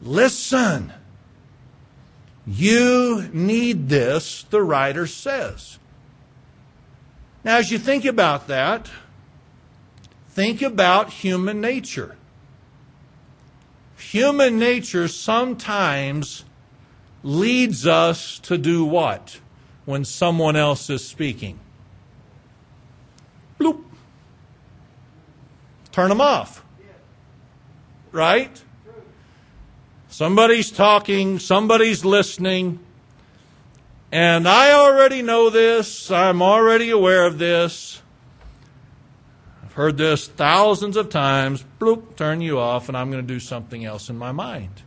Listen. 0.00 0.92
You 2.46 3.28
need 3.32 3.88
this, 3.88 4.44
the 4.44 4.62
writer 4.62 5.06
says. 5.06 5.78
Now, 7.44 7.58
as 7.58 7.70
you 7.70 7.78
think 7.78 8.04
about 8.04 8.48
that, 8.48 8.90
think 10.28 10.62
about 10.62 11.10
human 11.10 11.60
nature. 11.60 12.16
Human 13.96 14.58
nature 14.58 15.08
sometimes 15.08 16.44
leads 17.22 17.86
us 17.86 18.38
to 18.40 18.58
do 18.58 18.84
what 18.84 19.40
when 19.84 20.04
someone 20.04 20.56
else 20.56 20.90
is 20.90 21.06
speaking? 21.06 21.58
Bloop. 23.58 23.82
Turn 25.90 26.08
them 26.08 26.20
off. 26.20 26.64
Right? 28.10 28.62
Somebody's 30.12 30.70
talking, 30.70 31.38
somebody's 31.38 32.04
listening, 32.04 32.80
and 34.12 34.46
I 34.46 34.72
already 34.72 35.22
know 35.22 35.48
this, 35.48 36.10
I'm 36.10 36.42
already 36.42 36.90
aware 36.90 37.24
of 37.24 37.38
this. 37.38 38.02
I've 39.64 39.72
heard 39.72 39.96
this 39.96 40.28
thousands 40.28 40.98
of 40.98 41.08
times. 41.08 41.64
Bloop, 41.80 42.14
turn 42.14 42.42
you 42.42 42.58
off, 42.58 42.88
and 42.88 42.96
I'm 42.96 43.10
going 43.10 43.26
to 43.26 43.26
do 43.26 43.40
something 43.40 43.86
else 43.86 44.10
in 44.10 44.18
my 44.18 44.32
mind. 44.32 44.82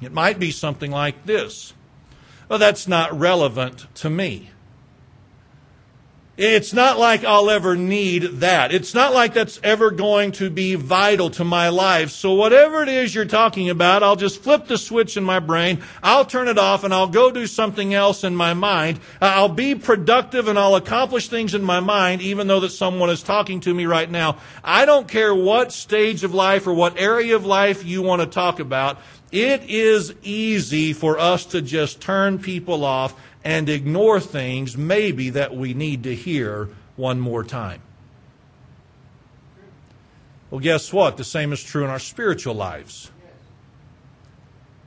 It 0.00 0.12
might 0.12 0.38
be 0.38 0.52
something 0.52 0.92
like 0.92 1.26
this. 1.26 1.74
Well, 2.48 2.60
that's 2.60 2.86
not 2.86 3.18
relevant 3.18 3.92
to 3.96 4.08
me. 4.08 4.50
It's 6.38 6.72
not 6.72 7.00
like 7.00 7.24
I'll 7.24 7.50
ever 7.50 7.74
need 7.74 8.22
that. 8.38 8.72
It's 8.72 8.94
not 8.94 9.12
like 9.12 9.34
that's 9.34 9.58
ever 9.64 9.90
going 9.90 10.30
to 10.32 10.50
be 10.50 10.76
vital 10.76 11.30
to 11.30 11.42
my 11.42 11.70
life. 11.70 12.10
So 12.10 12.34
whatever 12.34 12.80
it 12.80 12.88
is 12.88 13.12
you're 13.12 13.24
talking 13.24 13.70
about, 13.70 14.04
I'll 14.04 14.14
just 14.14 14.40
flip 14.40 14.68
the 14.68 14.78
switch 14.78 15.16
in 15.16 15.24
my 15.24 15.40
brain. 15.40 15.82
I'll 16.00 16.24
turn 16.24 16.46
it 16.46 16.56
off 16.56 16.84
and 16.84 16.94
I'll 16.94 17.08
go 17.08 17.32
do 17.32 17.48
something 17.48 17.92
else 17.92 18.22
in 18.22 18.36
my 18.36 18.54
mind. 18.54 19.00
Uh, 19.20 19.32
I'll 19.34 19.48
be 19.48 19.74
productive 19.74 20.46
and 20.46 20.56
I'll 20.56 20.76
accomplish 20.76 21.26
things 21.26 21.56
in 21.56 21.62
my 21.64 21.80
mind 21.80 22.22
even 22.22 22.46
though 22.46 22.60
that 22.60 22.70
someone 22.70 23.10
is 23.10 23.24
talking 23.24 23.58
to 23.62 23.74
me 23.74 23.86
right 23.86 24.08
now. 24.08 24.38
I 24.62 24.84
don't 24.84 25.08
care 25.08 25.34
what 25.34 25.72
stage 25.72 26.22
of 26.22 26.34
life 26.34 26.68
or 26.68 26.72
what 26.72 27.00
area 27.00 27.34
of 27.34 27.46
life 27.46 27.84
you 27.84 28.02
want 28.02 28.22
to 28.22 28.26
talk 28.26 28.60
about. 28.60 29.00
It 29.32 29.64
is 29.64 30.14
easy 30.22 30.92
for 30.92 31.18
us 31.18 31.46
to 31.46 31.60
just 31.60 32.00
turn 32.00 32.38
people 32.38 32.84
off 32.84 33.14
and 33.44 33.68
ignore 33.68 34.20
things 34.20 34.76
maybe 34.76 35.30
that 35.30 35.54
we 35.54 35.74
need 35.74 36.02
to 36.02 36.14
hear 36.14 36.68
one 36.96 37.20
more 37.20 37.44
time. 37.44 37.80
Well, 40.50 40.60
guess 40.60 40.92
what? 40.92 41.16
The 41.16 41.24
same 41.24 41.52
is 41.52 41.62
true 41.62 41.84
in 41.84 41.90
our 41.90 41.98
spiritual 41.98 42.54
lives. 42.54 43.10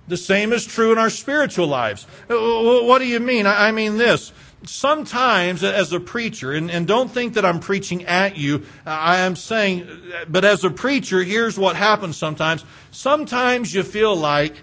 The 0.08 0.18
same 0.18 0.52
is 0.52 0.66
true 0.66 0.92
in 0.92 0.98
our 0.98 1.10
spiritual 1.10 1.68
lives. 1.68 2.06
Uh, 2.30 2.36
what 2.84 3.00
do 3.00 3.06
you 3.06 3.20
mean? 3.20 3.46
I 3.46 3.72
mean 3.72 3.98
this. 3.98 4.34
Sometimes, 4.64 5.64
as 5.64 5.94
a 5.94 6.00
preacher, 6.00 6.52
and, 6.52 6.70
and 6.70 6.88
don't 6.88 7.10
think 7.10 7.36
that 7.36 7.46
I'm 7.46 7.60
preaching 7.60 8.06
at 8.06 8.38
you, 8.38 8.64
I 8.86 9.20
am 9.20 9.36
saying, 9.36 9.88
but 10.28 10.44
as 10.44 10.64
a 10.64 10.70
preacher, 10.70 11.24
here's 11.24 11.58
what 11.58 11.76
happens 11.76 12.18
sometimes. 12.18 12.64
Sometimes 12.92 13.74
you 13.74 13.84
feel 13.84 14.16
like, 14.16 14.58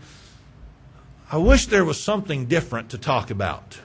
I 1.31 1.37
wish 1.37 1.67
there 1.67 1.85
was 1.85 2.01
something 2.01 2.47
different 2.47 2.91
to 2.91 2.99
talk 2.99 3.31
about. 3.31 3.79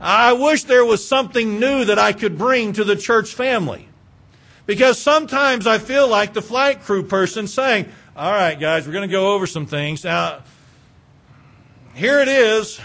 I 0.00 0.32
wish 0.32 0.64
there 0.64 0.84
was 0.84 1.06
something 1.06 1.60
new 1.60 1.84
that 1.84 1.98
I 1.98 2.12
could 2.12 2.38
bring 2.38 2.72
to 2.74 2.84
the 2.84 2.96
church 2.96 3.34
family. 3.34 3.88
Because 4.64 4.98
sometimes 4.98 5.66
I 5.66 5.78
feel 5.78 6.06
like 6.08 6.32
the 6.32 6.42
flight 6.42 6.82
crew 6.82 7.02
person 7.02 7.48
saying, 7.48 7.86
All 8.16 8.30
right, 8.30 8.58
guys, 8.58 8.86
we're 8.86 8.92
going 8.92 9.08
to 9.08 9.12
go 9.12 9.34
over 9.34 9.46
some 9.46 9.66
things. 9.66 10.04
Now, 10.04 10.42
here 11.94 12.20
it 12.20 12.28
is. 12.28 12.80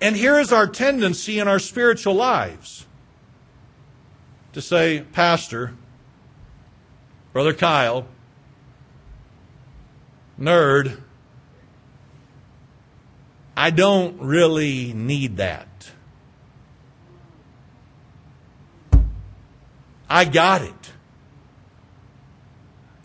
And 0.00 0.16
here 0.16 0.38
is 0.40 0.52
our 0.52 0.66
tendency 0.66 1.38
in 1.38 1.46
our 1.46 1.58
spiritual 1.58 2.14
lives 2.14 2.86
to 4.54 4.62
say, 4.62 5.04
Pastor, 5.12 5.74
Brother 7.34 7.52
Kyle, 7.52 8.06
nerd, 10.40 11.00
I 13.56 13.70
don't 13.70 14.20
really 14.20 14.92
need 14.92 15.36
that. 15.36 15.68
I 20.08 20.24
got 20.24 20.62
it. 20.62 20.92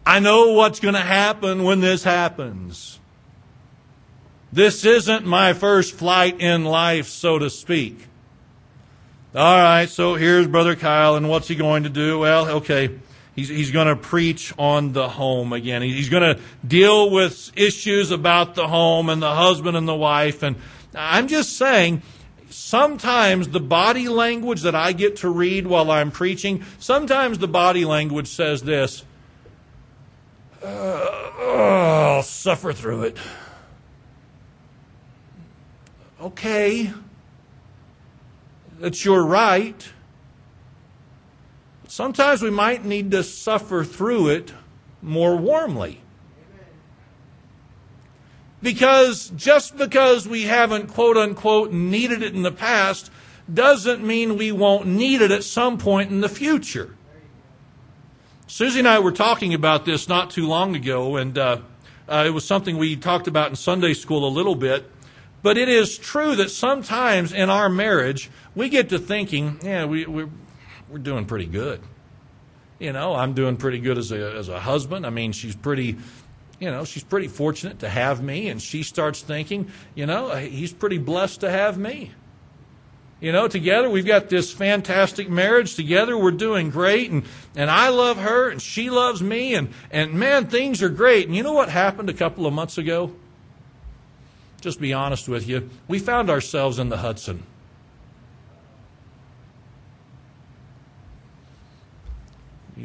I 0.05 0.19
know 0.19 0.53
what's 0.53 0.79
going 0.79 0.93
to 0.93 1.01
happen 1.01 1.63
when 1.63 1.81
this 1.81 2.03
happens. 2.03 2.99
This 4.51 4.85
isn't 4.85 5.25
my 5.25 5.53
first 5.53 5.95
flight 5.95 6.39
in 6.39 6.63
life, 6.63 7.07
so 7.07 7.37
to 7.37 7.49
speak. 7.49 8.07
All 9.35 9.61
right, 9.61 9.89
so 9.89 10.15
here's 10.15 10.47
Brother 10.47 10.75
Kyle, 10.75 11.15
and 11.15 11.27
what's 11.27 11.49
he 11.49 11.55
going 11.55 11.83
to 11.83 11.89
do? 11.89 12.19
Well, 12.19 12.47
okay, 12.49 12.91
He's, 13.35 13.49
he's 13.49 13.71
going 13.71 13.87
to 13.87 13.97
preach 13.97 14.53
on 14.57 14.93
the 14.93 15.09
home 15.09 15.51
again. 15.51 15.81
He's 15.81 16.09
going 16.09 16.35
to 16.35 16.41
deal 16.65 17.09
with 17.09 17.51
issues 17.57 18.11
about 18.11 18.55
the 18.55 18.67
home 18.67 19.09
and 19.09 19.21
the 19.21 19.35
husband 19.35 19.75
and 19.75 19.85
the 19.87 19.95
wife. 19.95 20.41
And 20.41 20.55
I'm 20.93 21.27
just 21.27 21.57
saying, 21.57 22.01
sometimes 22.49 23.49
the 23.49 23.59
body 23.59 24.07
language 24.07 24.61
that 24.61 24.73
I 24.73 24.93
get 24.93 25.17
to 25.17 25.29
read 25.29 25.67
while 25.67 25.91
I'm 25.91 26.11
preaching, 26.11 26.63
sometimes 26.79 27.39
the 27.39 27.47
body 27.49 27.83
language 27.83 28.27
says 28.27 28.63
this 28.63 29.03
uh, 30.63 31.25
I'll 32.15 32.23
suffer 32.23 32.73
through 32.73 33.03
it. 33.03 33.17
Okay, 36.21 36.91
that's 38.79 39.03
your 39.03 39.23
right. 39.23 39.89
Sometimes 41.95 42.41
we 42.41 42.49
might 42.49 42.83
need 42.83 43.11
to 43.11 43.23
suffer 43.23 43.85
through 43.85 44.27
it 44.27 44.51
more 45.01 45.37
warmly. 45.37 46.01
Because 48.61 49.29
just 49.29 49.77
because 49.77 50.27
we 50.27 50.43
haven't, 50.43 50.87
quote 50.87 51.15
unquote, 51.15 51.71
needed 51.71 52.21
it 52.21 52.35
in 52.35 52.41
the 52.43 52.51
past 52.51 53.09
doesn't 53.51 54.05
mean 54.05 54.35
we 54.35 54.51
won't 54.51 54.85
need 54.85 55.21
it 55.21 55.31
at 55.31 55.45
some 55.45 55.77
point 55.77 56.11
in 56.11 56.19
the 56.19 56.27
future. 56.27 56.97
Susie 58.45 58.79
and 58.79 58.89
I 58.89 58.99
were 58.99 59.13
talking 59.13 59.53
about 59.53 59.85
this 59.85 60.09
not 60.09 60.31
too 60.31 60.47
long 60.47 60.75
ago, 60.75 61.15
and 61.15 61.37
uh, 61.37 61.59
uh, 62.09 62.25
it 62.27 62.31
was 62.31 62.43
something 62.45 62.77
we 62.77 62.97
talked 62.97 63.29
about 63.29 63.51
in 63.51 63.55
Sunday 63.55 63.93
school 63.93 64.27
a 64.27 64.33
little 64.35 64.55
bit. 64.55 64.91
But 65.41 65.57
it 65.57 65.69
is 65.69 65.97
true 65.97 66.35
that 66.35 66.51
sometimes 66.51 67.31
in 67.31 67.49
our 67.49 67.69
marriage, 67.69 68.29
we 68.53 68.67
get 68.67 68.89
to 68.89 68.99
thinking, 68.99 69.59
yeah, 69.63 69.85
we, 69.85 70.05
we're, 70.05 70.27
we're 70.95 70.99
doing 70.99 71.25
pretty 71.25 71.45
good. 71.45 71.81
You 72.79 72.93
know, 72.93 73.15
I'm 73.15 73.33
doing 73.33 73.57
pretty 73.57 73.79
good 73.79 73.97
as 73.97 74.13
a, 74.13 74.33
as 74.37 74.47
a 74.47 74.61
husband. 74.61 75.05
I 75.05 75.09
mean, 75.09 75.33
she's 75.33 75.53
pretty, 75.53 75.97
you 76.57 76.71
know, 76.71 76.85
she's 76.85 77.03
pretty 77.03 77.27
fortunate 77.27 77.79
to 77.79 77.89
have 77.89 78.23
me. 78.23 78.47
And 78.47 78.61
she 78.61 78.81
starts 78.81 79.21
thinking, 79.21 79.69
you 79.93 80.05
know, 80.05 80.29
uh, 80.29 80.37
he's 80.37 80.71
pretty 80.71 80.97
blessed 80.97 81.41
to 81.41 81.51
have 81.51 81.77
me. 81.77 82.13
You 83.19 83.33
know, 83.33 83.49
together 83.49 83.89
we've 83.89 84.05
got 84.05 84.29
this 84.29 84.53
fantastic 84.53 85.29
marriage. 85.29 85.75
Together 85.75 86.17
we're 86.17 86.31
doing 86.31 86.69
great. 86.69 87.11
And, 87.11 87.25
and 87.57 87.69
I 87.69 87.89
love 87.89 88.15
her 88.15 88.49
and 88.49 88.61
she 88.61 88.89
loves 88.89 89.21
me. 89.21 89.53
And, 89.53 89.73
and 89.91 90.13
man, 90.13 90.47
things 90.47 90.81
are 90.81 90.87
great. 90.87 91.27
And 91.27 91.35
you 91.35 91.43
know 91.43 91.51
what 91.51 91.67
happened 91.67 92.09
a 92.09 92.13
couple 92.13 92.45
of 92.45 92.53
months 92.53 92.77
ago? 92.77 93.13
Just 94.61 94.79
be 94.79 94.93
honest 94.93 95.27
with 95.27 95.45
you. 95.45 95.69
We 95.89 95.99
found 95.99 96.29
ourselves 96.29 96.79
in 96.79 96.87
the 96.87 96.97
Hudson. 96.97 97.43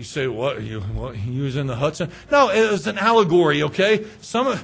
You 0.01 0.05
say 0.05 0.29
what? 0.29 0.63
You 0.63 0.81
what? 0.81 1.15
He 1.15 1.41
was 1.41 1.57
in 1.57 1.67
the 1.67 1.77
Hudson? 1.77 2.11
No, 2.31 2.49
it 2.49 2.71
was 2.71 2.87
an 2.87 2.97
allegory. 2.97 3.65
Okay, 3.65 4.07
some 4.23 4.59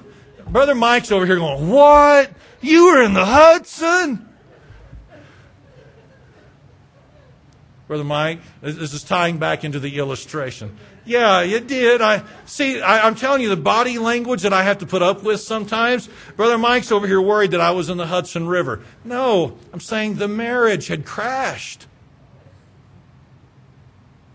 brother 0.49 0.75
Mike's 0.75 1.13
over 1.13 1.27
here 1.27 1.37
going, 1.37 1.69
"What? 1.69 2.31
You 2.63 2.87
were 2.87 3.03
in 3.03 3.13
the 3.13 3.27
Hudson?" 3.27 4.27
Brother 7.87 8.03
Mike, 8.03 8.41
this 8.63 8.95
is 8.95 9.05
tying 9.05 9.37
back 9.37 9.63
into 9.63 9.79
the 9.79 9.99
illustration. 9.99 10.75
Yeah, 11.05 11.43
you 11.43 11.61
did. 11.61 12.01
I 12.01 12.23
see. 12.47 12.81
I, 12.81 13.07
am 13.07 13.15
telling 13.15 13.43
you 13.43 13.51
the 13.51 13.59
body 13.59 13.99
language 13.99 14.41
that 14.41 14.55
I 14.55 14.63
have 14.63 14.79
to 14.79 14.87
put 14.87 15.03
up 15.03 15.23
with 15.23 15.43
sometimes. 15.43 16.09
Brother 16.37 16.57
Mike's 16.57 16.91
over 16.91 17.07
here 17.07 17.21
worried 17.21 17.51
that 17.51 17.61
I 17.61 17.73
was 17.73 17.91
in 17.91 17.99
the 17.99 18.07
Hudson 18.07 18.47
River. 18.49 18.81
No, 19.05 19.59
I'm 19.71 19.81
saying 19.81 20.15
the 20.15 20.29
marriage 20.29 20.87
had 20.87 21.05
crashed. 21.05 21.86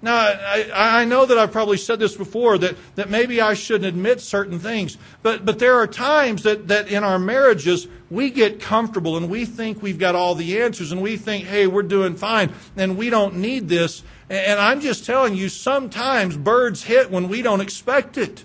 Now, 0.02 0.16
I, 0.16 0.72
I 0.74 1.06
know 1.06 1.26
that 1.28 1.38
I've 1.38 1.52
probably 1.52 1.78
said 1.78 2.00
this 2.00 2.16
before 2.16 2.58
that, 2.58 2.76
that 2.96 3.10
maybe 3.10 3.40
I 3.40 3.54
shouldn't 3.54 3.86
admit 3.86 4.20
certain 4.20 4.58
things, 4.60 4.98
but, 5.22 5.46
but 5.46 5.60
there 5.60 5.76
are 5.76 5.86
times 5.86 6.44
that, 6.44 6.68
that 6.70 6.88
in 6.88 7.04
our 7.04 7.20
marriages 7.20 7.88
we 8.10 8.32
get 8.32 8.60
comfortable 8.60 9.16
and 9.16 9.30
we 9.30 9.46
think 9.46 9.82
we've 9.82 10.00
got 10.00 10.16
all 10.16 10.34
the 10.34 10.60
answers 10.60 10.92
and 10.92 11.02
we 11.02 11.18
think, 11.18 11.46
hey, 11.46 11.68
we're 11.68 11.84
doing 11.84 12.16
fine 12.16 12.52
and 12.76 12.98
we 12.98 13.12
don't 13.12 13.36
need 13.36 13.70
this. 13.70 14.04
And 14.30 14.60
I'm 14.60 14.82
just 14.82 15.06
telling 15.06 15.36
you, 15.36 15.50
sometimes 15.50 16.36
birds 16.36 16.84
hit 16.84 17.12
when 17.12 17.28
we 17.28 17.42
don't 17.42 17.62
expect 17.62 18.18
it. 18.18 18.44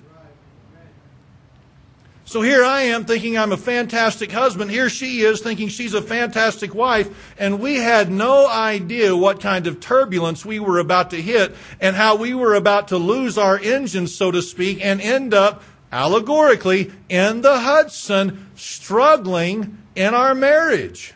So 2.27 2.43
here 2.43 2.65
I 2.65 2.83
am 2.83 3.05
thinking 3.05 3.39
I'm 3.39 3.53
a 3.53 3.57
fantastic 3.57 4.33
husband. 4.33 4.69
Here 4.69 4.91
she 4.91 5.21
is 5.21 5.41
thinking 5.41 5.69
she's 5.69 5.95
a 5.95 6.03
fantastic 6.03 6.75
wife. 6.75 7.33
And 7.39 7.61
we 7.61 7.77
had 7.77 8.11
no 8.11 8.49
idea 8.49 9.17
what 9.17 9.41
kind 9.41 9.69
of 9.69 9.79
turbulence 9.79 10.45
we 10.45 10.59
were 10.59 10.81
about 10.81 11.11
to 11.11 11.23
hit 11.23 11.55
and 11.81 11.95
how 11.95 12.17
we 12.17 12.35
were 12.35 12.55
about 12.55 12.89
to 12.89 12.97
lose 12.99 13.39
our 13.39 13.57
engines, 13.57 14.13
so 14.13 14.33
to 14.33 14.43
speak, 14.43 14.85
and 14.85 15.01
end 15.01 15.35
up 15.35 15.63
allegorically 15.93 16.91
in 17.09 17.43
the 17.43 17.61
Hudson 17.61 18.51
struggling 18.57 19.79
in 19.95 20.13
our 20.13 20.35
marriage. 20.35 21.15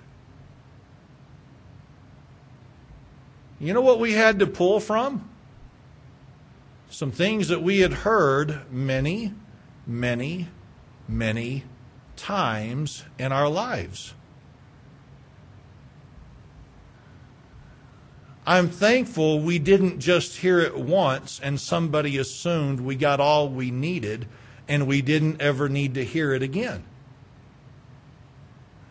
You 3.59 3.75
know 3.75 3.83
what 3.83 3.99
we 3.99 4.12
had 4.12 4.38
to 4.38 4.46
pull 4.46 4.79
from? 4.79 5.29
Some 6.88 7.11
things 7.11 7.49
that 7.49 7.64
we 7.64 7.81
had 7.81 7.92
heard 7.92 8.70
many, 8.70 9.35
many 9.88 10.46
many 11.11 11.64
times 12.16 13.05
in 13.18 13.33
our 13.33 13.49
lives. 13.49 14.14
I'm 18.46 18.68
thankful 18.68 19.40
we 19.40 19.59
didn't 19.59 20.01
just 20.01 20.38
hear 20.38 20.61
it 20.61 20.77
once 20.77 21.40
and 21.42 21.61
somebody 21.61 22.18
assumed 22.18 22.81
we 22.81 22.96
got 22.96 23.20
all 23.20 23.49
we 23.49 23.70
needed 23.70 24.27
and 24.68 24.87
we 24.87 25.03
didn't 25.03 25.40
ever 25.40 25.68
need 25.68 25.94
to 25.94 26.05
hear 26.05 26.33
it 26.33 26.42
again. 26.42 26.85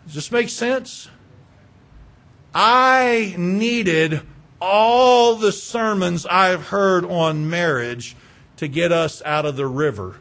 Does 0.06 0.16
this 0.16 0.32
make 0.32 0.50
sense? 0.50 1.10
I 2.54 3.36
needed 3.38 4.22
all 4.62 5.36
the 5.36 5.52
sermons 5.52 6.26
I've 6.26 6.68
heard 6.68 7.06
on 7.06 7.50
marriage 7.50 8.16
to 8.58 8.68
get 8.68 8.92
us 8.92 9.22
out 9.24 9.46
of 9.46 9.56
the 9.56 9.68
river 9.68 10.18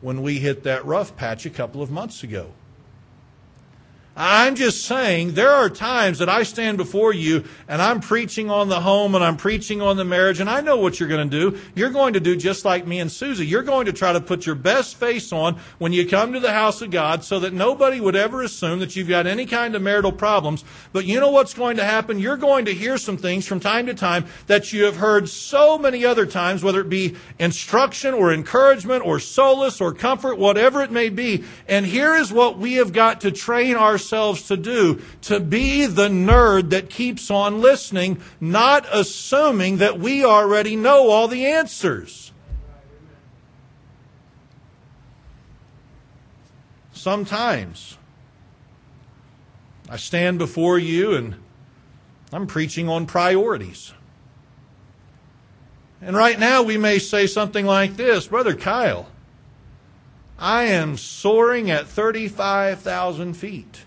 when 0.00 0.22
we 0.22 0.38
hit 0.38 0.62
that 0.64 0.84
rough 0.84 1.16
patch 1.16 1.46
a 1.46 1.50
couple 1.50 1.82
of 1.82 1.90
months 1.90 2.22
ago. 2.22 2.52
I'm 4.18 4.54
just 4.54 4.86
saying 4.86 5.34
there 5.34 5.50
are 5.50 5.68
times 5.68 6.20
that 6.20 6.30
I 6.30 6.42
stand 6.44 6.78
before 6.78 7.12
you 7.12 7.44
and 7.68 7.82
I'm 7.82 8.00
preaching 8.00 8.48
on 8.48 8.70
the 8.70 8.80
home 8.80 9.14
and 9.14 9.22
I'm 9.22 9.36
preaching 9.36 9.82
on 9.82 9.98
the 9.98 10.06
marriage 10.06 10.40
and 10.40 10.48
I 10.48 10.62
know 10.62 10.78
what 10.78 10.98
you're 10.98 11.08
going 11.10 11.28
to 11.28 11.50
do. 11.50 11.60
You're 11.74 11.90
going 11.90 12.14
to 12.14 12.20
do 12.20 12.34
just 12.34 12.64
like 12.64 12.86
me 12.86 12.98
and 12.98 13.12
Susie. 13.12 13.46
You're 13.46 13.62
going 13.62 13.84
to 13.84 13.92
try 13.92 14.14
to 14.14 14.20
put 14.22 14.46
your 14.46 14.54
best 14.54 14.96
face 14.96 15.34
on 15.34 15.58
when 15.76 15.92
you 15.92 16.08
come 16.08 16.32
to 16.32 16.40
the 16.40 16.54
house 16.54 16.80
of 16.80 16.90
God 16.90 17.24
so 17.24 17.38
that 17.40 17.52
nobody 17.52 18.00
would 18.00 18.16
ever 18.16 18.40
assume 18.40 18.78
that 18.78 18.96
you've 18.96 19.06
got 19.06 19.26
any 19.26 19.44
kind 19.44 19.74
of 19.74 19.82
marital 19.82 20.12
problems. 20.12 20.64
But 20.94 21.04
you 21.04 21.20
know 21.20 21.30
what's 21.30 21.52
going 21.52 21.76
to 21.76 21.84
happen? 21.84 22.18
You're 22.18 22.38
going 22.38 22.64
to 22.64 22.74
hear 22.74 22.96
some 22.96 23.18
things 23.18 23.46
from 23.46 23.60
time 23.60 23.84
to 23.84 23.92
time 23.92 24.24
that 24.46 24.72
you 24.72 24.84
have 24.84 24.96
heard 24.96 25.28
so 25.28 25.76
many 25.76 26.06
other 26.06 26.24
times, 26.24 26.64
whether 26.64 26.80
it 26.80 26.88
be 26.88 27.16
instruction 27.38 28.14
or 28.14 28.32
encouragement 28.32 29.04
or 29.04 29.20
solace 29.20 29.78
or 29.78 29.92
comfort, 29.92 30.38
whatever 30.38 30.80
it 30.80 30.90
may 30.90 31.10
be. 31.10 31.44
And 31.68 31.84
here 31.84 32.14
is 32.14 32.32
what 32.32 32.56
we 32.56 32.74
have 32.74 32.94
got 32.94 33.20
to 33.20 33.30
train 33.30 33.76
ourselves 33.76 34.05
ourselves 34.06 34.42
to 34.42 34.56
do 34.56 35.02
to 35.22 35.40
be 35.40 35.86
the 35.86 36.08
nerd 36.08 36.70
that 36.70 36.88
keeps 36.88 37.30
on 37.30 37.60
listening, 37.60 38.20
not 38.40 38.86
assuming 38.92 39.78
that 39.78 39.98
we 39.98 40.24
already 40.24 40.76
know 40.76 41.10
all 41.10 41.26
the 41.26 41.44
answers. 41.44 42.32
Sometimes 46.92 47.98
I 49.88 49.96
stand 49.96 50.38
before 50.38 50.78
you 50.78 51.14
and 51.14 51.36
I'm 52.32 52.46
preaching 52.46 52.88
on 52.88 53.06
priorities. 53.06 53.92
And 56.00 56.16
right 56.16 56.38
now 56.38 56.62
we 56.62 56.76
may 56.76 56.98
say 56.98 57.26
something 57.26 57.66
like 57.66 57.96
this 57.96 58.28
Brother 58.28 58.54
Kyle, 58.54 59.08
I 60.38 60.64
am 60.64 60.96
soaring 60.96 61.70
at 61.70 61.86
35,000 61.86 63.34
feet. 63.34 63.85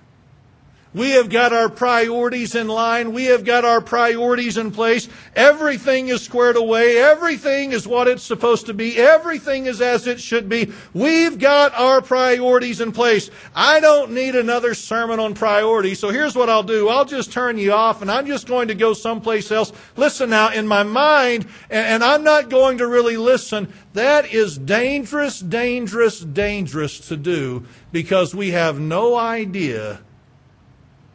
We 0.91 1.11
have 1.11 1.29
got 1.29 1.53
our 1.53 1.69
priorities 1.69 2.55
in 2.55 2.67
line. 2.67 3.13
We 3.13 3.25
have 3.25 3.45
got 3.45 3.63
our 3.63 3.79
priorities 3.79 4.57
in 4.57 4.71
place. 4.71 5.07
Everything 5.35 6.07
is 6.07 6.23
squared 6.23 6.55
away. 6.55 6.97
Everything 6.97 7.73
is 7.73 7.87
what 7.87 8.07
it's 8.07 8.23
supposed 8.23 8.65
to 8.65 8.73
be. 8.73 8.97
Everything 8.97 9.67
is 9.67 9.81
as 9.81 10.07
it 10.07 10.19
should 10.19 10.49
be. 10.49 10.73
We've 10.91 11.37
got 11.37 11.75
our 11.75 12.01
priorities 12.01 12.81
in 12.81 12.91
place. 12.91 13.29
I 13.53 13.79
don't 13.79 14.13
need 14.13 14.35
another 14.35 14.73
sermon 14.73 15.19
on 15.19 15.35
priorities. 15.35 15.99
So 15.99 16.09
here's 16.09 16.35
what 16.35 16.49
I'll 16.49 16.63
do. 16.63 16.89
I'll 16.89 17.05
just 17.05 17.31
turn 17.31 17.59
you 17.59 17.71
off 17.71 18.01
and 18.01 18.09
I'm 18.09 18.25
just 18.25 18.47
going 18.47 18.69
to 18.69 18.75
go 18.75 18.93
someplace 18.93 19.51
else. 19.51 19.71
Listen 19.95 20.31
now, 20.31 20.51
in 20.51 20.67
my 20.67 20.81
mind, 20.81 21.45
and 21.69 22.03
I'm 22.03 22.23
not 22.23 22.49
going 22.49 22.79
to 22.79 22.87
really 22.87 23.17
listen. 23.17 23.71
That 23.93 24.33
is 24.33 24.57
dangerous, 24.57 25.39
dangerous, 25.39 26.19
dangerous 26.19 26.99
to 27.09 27.15
do 27.15 27.67
because 27.91 28.33
we 28.33 28.51
have 28.51 28.79
no 28.79 29.15
idea 29.15 29.99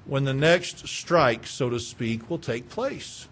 when 0.06 0.24
the 0.24 0.34
next 0.34 0.86
strike, 0.86 1.46
so 1.46 1.70
to 1.70 1.80
speak, 1.80 2.28
will 2.28 2.38
take 2.38 2.68
place. 2.68 3.28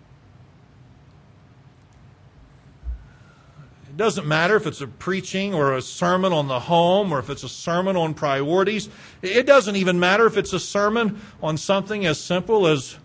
It 3.88 3.98
doesn't 3.98 4.26
matter 4.26 4.56
if 4.56 4.66
it's 4.66 4.80
a 4.80 4.86
preaching 4.86 5.52
or 5.52 5.76
a 5.76 5.82
sermon 5.82 6.32
on 6.32 6.48
the 6.48 6.60
home 6.60 7.12
or 7.12 7.18
if 7.18 7.28
it's 7.28 7.42
a 7.42 7.48
sermon 7.48 7.94
on 7.94 8.14
priorities. 8.14 8.88
It 9.20 9.44
doesn't 9.44 9.76
even 9.76 10.00
matter 10.00 10.24
if 10.26 10.38
it's 10.38 10.54
a 10.54 10.60
sermon 10.60 11.20
on 11.42 11.58
something 11.58 12.06
as 12.06 12.18
simple 12.18 12.66
as 12.66 12.96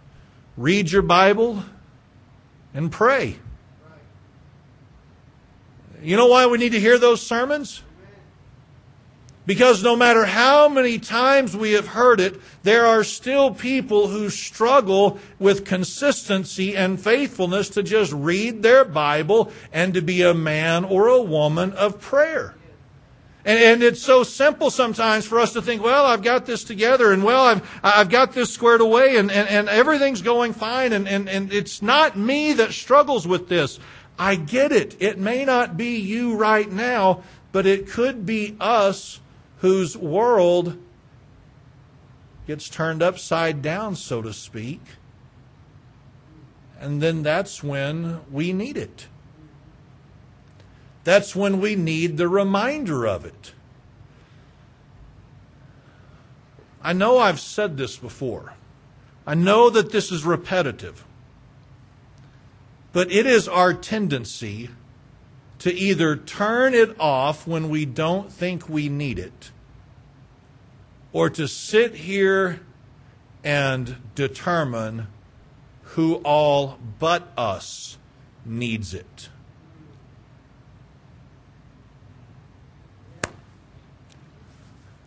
read 0.56 0.90
your 0.90 1.02
Bible 1.02 1.66
and 2.74 2.90
pray. 2.90 3.36
You 6.02 6.16
know 6.16 6.28
why 6.28 6.46
we 6.46 6.58
need 6.58 6.72
to 6.72 6.80
hear 6.80 6.98
those 6.98 7.22
sermons? 7.22 7.84
Because 9.48 9.82
no 9.82 9.96
matter 9.96 10.26
how 10.26 10.68
many 10.68 11.00
times 11.00 11.56
we 11.56 11.72
have 11.72 11.88
heard 11.88 12.20
it, 12.20 12.36
there 12.64 12.86
are 12.86 13.02
still 13.02 13.54
people 13.54 14.10
who 14.10 14.30
struggle 14.30 15.20
with 15.40 15.64
consistency 15.64 16.76
and 16.76 17.00
faithfulness 17.00 17.70
to 17.70 17.82
just 17.82 18.12
read 18.12 18.62
their 18.62 18.84
Bible 18.84 19.50
and 19.72 19.94
to 19.94 20.02
be 20.02 20.22
a 20.22 20.34
man 20.34 20.84
or 20.84 21.08
a 21.08 21.22
woman 21.22 21.72
of 21.72 22.02
prayer. 22.02 22.56
And, 23.46 23.58
and, 23.58 23.84
it's 23.84 24.02
so 24.02 24.24
simple 24.24 24.70
sometimes 24.70 25.26
for 25.26 25.40
us 25.40 25.54
to 25.54 25.62
think, 25.62 25.82
well, 25.82 26.06
I've 26.06 26.24
got 26.24 26.46
this 26.46 26.66
together 26.66 27.14
and 27.14 27.24
well, 27.24 27.46
I've, 27.46 27.80
I've 27.82 28.10
got 28.10 28.34
this 28.34 28.54
squared 28.54 28.82
away 28.82 29.16
and, 29.16 29.32
and, 29.32 29.48
and 29.48 29.70
everything's 29.70 30.22
going 30.22 30.52
fine 30.52 30.92
and, 30.92 31.08
and, 31.08 31.30
and 31.30 31.54
it's 31.54 31.82
not 31.82 32.18
me 32.18 32.52
that 32.52 32.74
struggles 32.74 33.26
with 33.26 33.48
this. 33.48 33.80
I 34.20 34.36
get 34.36 34.74
it. 34.74 34.98
It 35.00 35.18
may 35.18 35.46
not 35.46 35.78
be 35.78 35.96
you 35.96 36.36
right 36.36 36.70
now, 36.70 37.24
but 37.54 37.66
it 37.66 37.88
could 37.88 38.26
be 38.26 38.58
us 38.60 39.22
whose 39.58 39.98
world 39.98 40.78
gets 42.46 42.70
turned 42.70 43.04
upside 43.04 43.62
down, 43.62 43.96
so 43.96 44.22
to 44.22 44.34
speak. 44.34 44.82
And 46.80 47.02
then 47.02 47.24
that's 47.24 47.64
when 47.64 48.22
we 48.32 48.54
need 48.54 48.78
it. 48.78 49.08
That's 51.04 51.36
when 51.36 51.60
we 51.60 51.76
need 51.76 52.18
the 52.18 52.28
reminder 52.28 53.08
of 53.08 53.26
it. 53.26 53.54
I 56.82 56.94
know 56.94 57.18
I've 57.18 57.40
said 57.40 57.78
this 57.78 57.98
before. 57.98 58.54
I 59.26 59.34
know 59.34 59.70
that 59.70 59.92
this 59.92 60.12
is 60.12 60.24
repetitive. 60.24 61.04
But 62.94 63.12
it 63.12 63.26
is 63.26 63.48
our 63.48 63.74
tendency 63.74 64.70
to 65.60 65.74
either 65.74 66.16
turn 66.16 66.74
it 66.74 66.96
off 67.00 67.48
when 67.48 67.70
we 67.70 67.86
don't 67.86 68.32
think 68.32 68.70
we 68.70 68.90
need 68.90 69.18
it, 69.18 69.52
or 71.12 71.30
to 71.30 71.48
sit 71.48 71.96
here 71.96 72.62
and 73.44 73.98
determine 74.14 75.08
who 75.82 76.16
all 76.16 76.78
but 77.00 77.32
us 77.38 77.98
needs 78.46 78.94
it. 78.94 79.30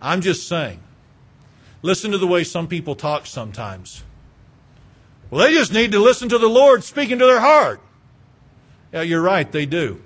I'm 0.03 0.21
just 0.21 0.49
saying. 0.49 0.81
Listen 1.83 2.11
to 2.11 2.19
the 2.19 2.27
way 2.27 2.45
some 2.45 2.67
people 2.67 2.95
talk 2.95 3.27
sometimes. 3.27 4.03
Well, 5.31 5.47
they 5.47 5.55
just 5.55 5.73
need 5.73 5.93
to 5.93 6.01
listen 6.01 6.29
to 6.31 6.39
the 6.39 6.49
Lord 6.49 6.83
speaking 6.83 7.19
to 7.19 7.27
their 7.27 7.41
heart. 7.41 7.81
Yeah, 8.93 9.03
you're 9.03 9.23
right, 9.23 9.51
they 9.51 9.67
do. 9.67 10.03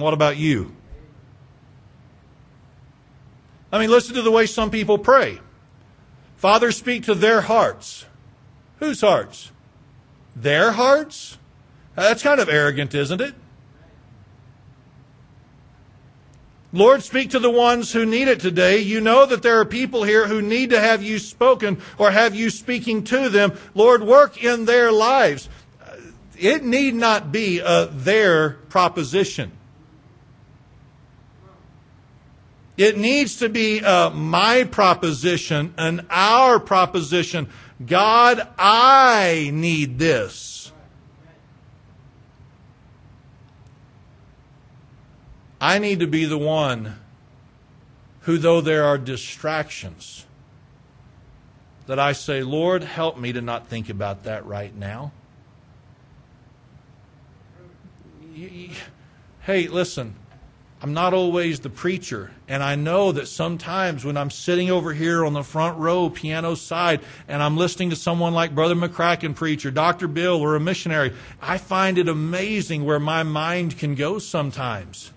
What 0.00 0.14
about 0.14 0.36
you? 0.36 0.74
I 3.72 3.78
mean, 3.78 3.90
listen 3.90 4.14
to 4.16 4.22
the 4.22 4.30
way 4.30 4.46
some 4.46 4.70
people 4.70 4.98
pray. 4.98 5.40
Father, 6.36 6.72
speak 6.72 7.04
to 7.04 7.14
their 7.14 7.42
hearts. 7.42 8.06
Whose 8.78 9.00
hearts? 9.02 9.52
Their 10.34 10.72
hearts? 10.72 11.38
That's 11.94 12.22
kind 12.22 12.40
of 12.40 12.48
arrogant, 12.48 12.94
isn't 12.94 13.20
it? 13.20 13.34
Lord, 16.72 17.02
speak 17.02 17.30
to 17.30 17.40
the 17.40 17.50
ones 17.50 17.92
who 17.92 18.06
need 18.06 18.28
it 18.28 18.38
today. 18.40 18.78
You 18.78 19.00
know 19.00 19.26
that 19.26 19.42
there 19.42 19.58
are 19.58 19.64
people 19.64 20.04
here 20.04 20.28
who 20.28 20.40
need 20.40 20.70
to 20.70 20.80
have 20.80 21.02
you 21.02 21.18
spoken 21.18 21.82
or 21.98 22.12
have 22.12 22.34
you 22.34 22.48
speaking 22.48 23.02
to 23.04 23.28
them. 23.28 23.58
Lord, 23.74 24.02
work 24.02 24.42
in 24.42 24.66
their 24.66 24.92
lives. 24.92 25.48
It 26.38 26.64
need 26.64 26.94
not 26.94 27.32
be 27.32 27.58
a 27.58 27.86
their 27.86 28.50
proposition. 28.50 29.50
It 32.80 32.96
needs 32.96 33.36
to 33.40 33.50
be 33.50 33.84
uh, 33.84 34.08
my 34.08 34.64
proposition 34.64 35.74
and 35.76 36.06
our 36.08 36.58
proposition. 36.58 37.50
God, 37.84 38.48
I 38.58 39.50
need 39.52 39.98
this. 39.98 40.72
I 45.60 45.78
need 45.78 46.00
to 46.00 46.06
be 46.06 46.24
the 46.24 46.38
one 46.38 46.96
who, 48.20 48.38
though 48.38 48.62
there 48.62 48.84
are 48.84 48.96
distractions, 48.96 50.24
that 51.86 51.98
I 51.98 52.12
say, 52.12 52.42
Lord, 52.42 52.82
help 52.82 53.18
me 53.18 53.30
to 53.34 53.42
not 53.42 53.66
think 53.66 53.90
about 53.90 54.24
that 54.24 54.46
right 54.46 54.74
now. 54.74 55.12
Hey, 59.42 59.68
listen, 59.68 60.14
I'm 60.82 60.94
not 60.94 61.12
always 61.12 61.60
the 61.60 61.68
preacher. 61.68 62.30
And 62.48 62.62
I 62.62 62.74
know 62.74 63.12
that 63.12 63.28
sometimes 63.28 64.02
when 64.02 64.16
I'm 64.16 64.30
sitting 64.30 64.70
over 64.70 64.94
here 64.94 65.26
on 65.26 65.34
the 65.34 65.42
front 65.42 65.78
row, 65.78 66.08
piano 66.08 66.54
side, 66.54 67.00
and 67.28 67.42
I'm 67.42 67.58
listening 67.58 67.90
to 67.90 67.96
someone 67.96 68.32
like 68.32 68.54
Brother 68.54 68.74
McCracken 68.74 69.34
preach 69.34 69.66
or 69.66 69.70
Dr. 69.70 70.08
Bill 70.08 70.40
or 70.40 70.56
a 70.56 70.60
missionary, 70.60 71.12
I 71.42 71.58
find 71.58 71.98
it 71.98 72.08
amazing 72.08 72.86
where 72.86 72.98
my 72.98 73.22
mind 73.22 73.76
can 73.76 73.94
go 73.94 74.18
sometimes. 74.18 75.12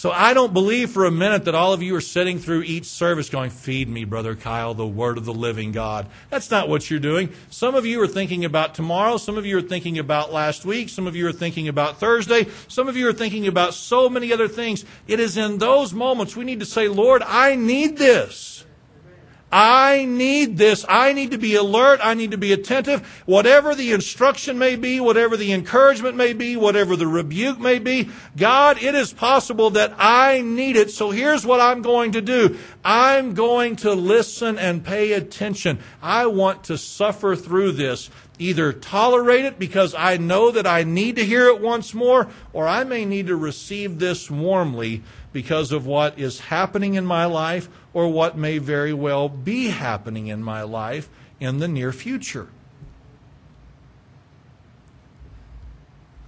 So 0.00 0.10
I 0.10 0.32
don't 0.32 0.54
believe 0.54 0.92
for 0.92 1.04
a 1.04 1.10
minute 1.10 1.44
that 1.44 1.54
all 1.54 1.74
of 1.74 1.82
you 1.82 1.94
are 1.94 2.00
sitting 2.00 2.38
through 2.38 2.62
each 2.62 2.86
service 2.86 3.28
going, 3.28 3.50
Feed 3.50 3.86
me, 3.86 4.06
Brother 4.06 4.34
Kyle, 4.34 4.72
the 4.72 4.86
word 4.86 5.18
of 5.18 5.26
the 5.26 5.34
living 5.34 5.72
God. 5.72 6.06
That's 6.30 6.50
not 6.50 6.70
what 6.70 6.90
you're 6.90 6.98
doing. 6.98 7.34
Some 7.50 7.74
of 7.74 7.84
you 7.84 8.00
are 8.00 8.06
thinking 8.06 8.46
about 8.46 8.74
tomorrow. 8.74 9.18
Some 9.18 9.36
of 9.36 9.44
you 9.44 9.58
are 9.58 9.60
thinking 9.60 9.98
about 9.98 10.32
last 10.32 10.64
week. 10.64 10.88
Some 10.88 11.06
of 11.06 11.16
you 11.16 11.28
are 11.28 11.34
thinking 11.34 11.68
about 11.68 12.00
Thursday. 12.00 12.46
Some 12.66 12.88
of 12.88 12.96
you 12.96 13.06
are 13.10 13.12
thinking 13.12 13.46
about 13.46 13.74
so 13.74 14.08
many 14.08 14.32
other 14.32 14.48
things. 14.48 14.86
It 15.06 15.20
is 15.20 15.36
in 15.36 15.58
those 15.58 15.92
moments 15.92 16.34
we 16.34 16.46
need 16.46 16.60
to 16.60 16.66
say, 16.66 16.88
Lord, 16.88 17.22
I 17.22 17.54
need 17.54 17.98
this. 17.98 18.64
I 19.52 20.04
need 20.04 20.58
this. 20.58 20.84
I 20.88 21.12
need 21.12 21.32
to 21.32 21.38
be 21.38 21.56
alert. 21.56 22.00
I 22.02 22.14
need 22.14 22.30
to 22.30 22.38
be 22.38 22.52
attentive. 22.52 23.06
Whatever 23.26 23.74
the 23.74 23.92
instruction 23.92 24.58
may 24.58 24.76
be, 24.76 25.00
whatever 25.00 25.36
the 25.36 25.52
encouragement 25.52 26.16
may 26.16 26.32
be, 26.32 26.56
whatever 26.56 26.94
the 26.94 27.06
rebuke 27.06 27.58
may 27.58 27.78
be, 27.78 28.10
God, 28.36 28.82
it 28.82 28.94
is 28.94 29.12
possible 29.12 29.70
that 29.70 29.94
I 29.98 30.40
need 30.40 30.76
it. 30.76 30.90
So 30.90 31.10
here's 31.10 31.44
what 31.44 31.60
I'm 31.60 31.82
going 31.82 32.12
to 32.12 32.20
do. 32.20 32.58
I'm 32.84 33.34
going 33.34 33.76
to 33.76 33.92
listen 33.92 34.58
and 34.58 34.84
pay 34.84 35.12
attention. 35.12 35.80
I 36.00 36.26
want 36.26 36.64
to 36.64 36.78
suffer 36.78 37.34
through 37.34 37.72
this. 37.72 38.08
Either 38.38 38.72
tolerate 38.72 39.44
it 39.44 39.58
because 39.58 39.94
I 39.94 40.16
know 40.16 40.50
that 40.50 40.66
I 40.66 40.82
need 40.82 41.16
to 41.16 41.26
hear 41.26 41.48
it 41.48 41.60
once 41.60 41.92
more, 41.92 42.28
or 42.54 42.66
I 42.66 42.84
may 42.84 43.04
need 43.04 43.26
to 43.26 43.36
receive 43.36 43.98
this 43.98 44.30
warmly 44.30 45.02
because 45.32 45.72
of 45.72 45.86
what 45.86 46.18
is 46.18 46.40
happening 46.40 46.94
in 46.94 47.06
my 47.06 47.24
life 47.24 47.68
or 47.92 48.08
what 48.08 48.36
may 48.36 48.58
very 48.58 48.92
well 48.92 49.28
be 49.28 49.68
happening 49.68 50.26
in 50.26 50.42
my 50.42 50.62
life 50.62 51.08
in 51.38 51.58
the 51.58 51.68
near 51.68 51.92
future. 51.92 52.48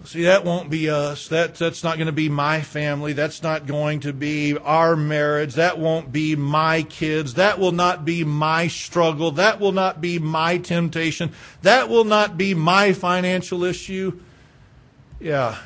See, 0.04 0.24
that 0.24 0.44
won't 0.44 0.68
be 0.68 0.90
us. 0.90 1.28
That, 1.28 1.54
that's 1.54 1.84
not 1.84 1.96
going 1.96 2.06
to 2.06 2.12
be 2.12 2.28
my 2.28 2.60
family. 2.60 3.12
That's 3.12 3.42
not 3.42 3.66
going 3.66 4.00
to 4.00 4.12
be 4.12 4.58
our 4.58 4.96
marriage. 4.96 5.54
That 5.54 5.78
won't 5.78 6.10
be 6.10 6.34
my 6.34 6.82
kids. 6.82 7.34
That 7.34 7.60
will 7.60 7.72
not 7.72 8.04
be 8.04 8.24
my 8.24 8.66
struggle. 8.66 9.30
That 9.32 9.60
will 9.60 9.72
not 9.72 10.00
be 10.00 10.18
my 10.18 10.58
temptation. 10.58 11.30
That 11.62 11.88
will 11.88 12.04
not 12.04 12.36
be 12.36 12.52
my 12.52 12.92
financial 12.92 13.62
issue. 13.62 14.18
Yeah, 15.20 15.56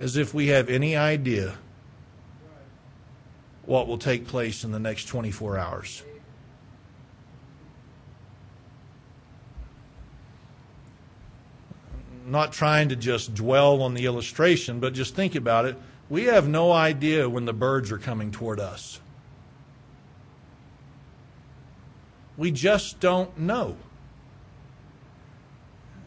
as 0.00 0.16
if 0.16 0.34
we 0.34 0.48
have 0.48 0.68
any 0.68 0.96
idea 0.96 1.54
what 3.66 3.86
will 3.86 3.98
take 3.98 4.26
place 4.26 4.64
in 4.64 4.72
the 4.72 4.80
next 4.80 5.04
24 5.04 5.58
hours. 5.58 6.02
not 12.30 12.52
trying 12.52 12.88
to 12.88 12.96
just 12.96 13.34
dwell 13.34 13.82
on 13.82 13.94
the 13.94 14.06
illustration, 14.06 14.78
but 14.78 14.94
just 14.94 15.14
think 15.14 15.34
about 15.34 15.64
it. 15.64 15.76
We 16.08 16.24
have 16.24 16.48
no 16.48 16.70
idea 16.70 17.28
when 17.28 17.44
the 17.44 17.52
birds 17.52 17.90
are 17.90 17.98
coming 17.98 18.30
toward 18.30 18.60
us. 18.60 19.00
We 22.36 22.50
just 22.50 23.00
don't 23.00 23.36
know. 23.36 23.76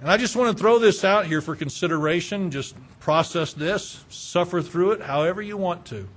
And 0.01 0.10
I 0.10 0.17
just 0.17 0.36
want 0.36 0.56
to 0.56 0.62
throw 0.62 0.79
this 0.79 1.03
out 1.03 1.27
here 1.27 1.41
for 1.41 1.56
consideration. 1.56 2.51
Just 2.51 2.75
process 3.03 3.51
this, 3.51 4.05
suffer 4.07 4.61
through 4.61 4.91
it 4.91 5.01
however 5.01 5.41
you 5.41 5.57
want 5.57 5.85
to. 5.85 6.07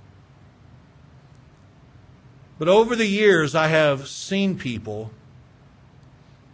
But 2.57 2.69
over 2.69 2.95
the 2.95 3.05
years, 3.05 3.53
I 3.53 3.67
have 3.67 4.07
seen 4.07 4.57
people 4.57 5.11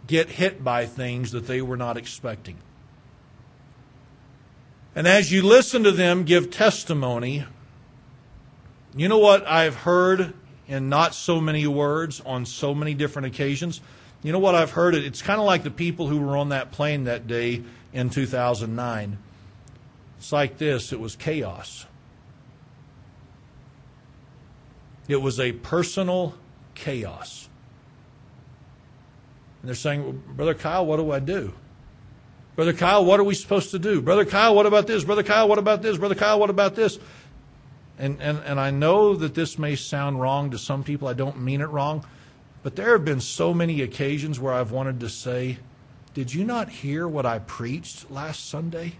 get 0.08 0.30
hit 0.30 0.64
by 0.64 0.86
things 0.86 1.30
that 1.30 1.46
they 1.46 1.62
were 1.62 1.76
not 1.76 1.96
expecting. 1.96 2.56
And 4.96 5.06
as 5.06 5.30
you 5.30 5.40
listen 5.40 5.84
to 5.84 5.92
them 5.92 6.24
give 6.24 6.50
testimony, 6.50 7.44
you 8.96 9.08
know 9.08 9.18
what 9.18 9.46
I've 9.46 9.76
heard 9.76 10.34
in 10.66 10.88
not 10.88 11.14
so 11.14 11.40
many 11.40 11.64
words 11.68 12.20
on 12.26 12.44
so 12.44 12.74
many 12.74 12.92
different 12.92 13.26
occasions? 13.26 13.80
You 14.24 14.32
know 14.32 14.40
what 14.40 14.56
I've 14.56 14.72
heard? 14.72 14.96
It's 14.96 15.22
kind 15.22 15.38
of 15.38 15.46
like 15.46 15.62
the 15.62 15.70
people 15.70 16.08
who 16.08 16.18
were 16.18 16.36
on 16.36 16.48
that 16.48 16.72
plane 16.72 17.04
that 17.04 17.28
day 17.28 17.62
in 17.92 18.10
2009. 18.10 19.18
It's 20.24 20.32
like 20.32 20.56
this 20.56 20.90
it 20.90 20.98
was 20.98 21.16
chaos. 21.16 21.84
It 25.06 25.20
was 25.20 25.38
a 25.38 25.52
personal 25.52 26.34
chaos. 26.74 27.50
And 29.60 29.68
they're 29.68 29.74
saying, 29.74 30.02
well, 30.02 30.12
Brother 30.12 30.54
Kyle, 30.54 30.86
what 30.86 30.96
do 30.96 31.10
I 31.10 31.18
do? 31.18 31.52
Brother 32.56 32.72
Kyle, 32.72 33.04
what 33.04 33.20
are 33.20 33.24
we 33.24 33.34
supposed 33.34 33.72
to 33.72 33.78
do? 33.78 34.00
Brother 34.00 34.24
Kyle, 34.24 34.54
what 34.54 34.64
about 34.64 34.86
this? 34.86 35.04
Brother 35.04 35.22
Kyle, 35.22 35.46
what 35.46 35.58
about 35.58 35.82
this? 35.82 35.98
Brother 35.98 36.14
Kyle, 36.14 36.40
what 36.40 36.48
about 36.48 36.74
this? 36.74 36.98
And, 37.98 38.18
and, 38.22 38.38
and 38.46 38.58
I 38.58 38.70
know 38.70 39.14
that 39.16 39.34
this 39.34 39.58
may 39.58 39.76
sound 39.76 40.22
wrong 40.22 40.52
to 40.52 40.58
some 40.58 40.84
people. 40.84 41.06
I 41.06 41.12
don't 41.12 41.42
mean 41.42 41.60
it 41.60 41.68
wrong. 41.68 42.02
But 42.62 42.76
there 42.76 42.92
have 42.92 43.04
been 43.04 43.20
so 43.20 43.52
many 43.52 43.82
occasions 43.82 44.40
where 44.40 44.54
I've 44.54 44.72
wanted 44.72 45.00
to 45.00 45.10
say, 45.10 45.58
Did 46.14 46.32
you 46.32 46.44
not 46.44 46.70
hear 46.70 47.06
what 47.06 47.26
I 47.26 47.40
preached 47.40 48.10
last 48.10 48.48
Sunday? 48.48 48.94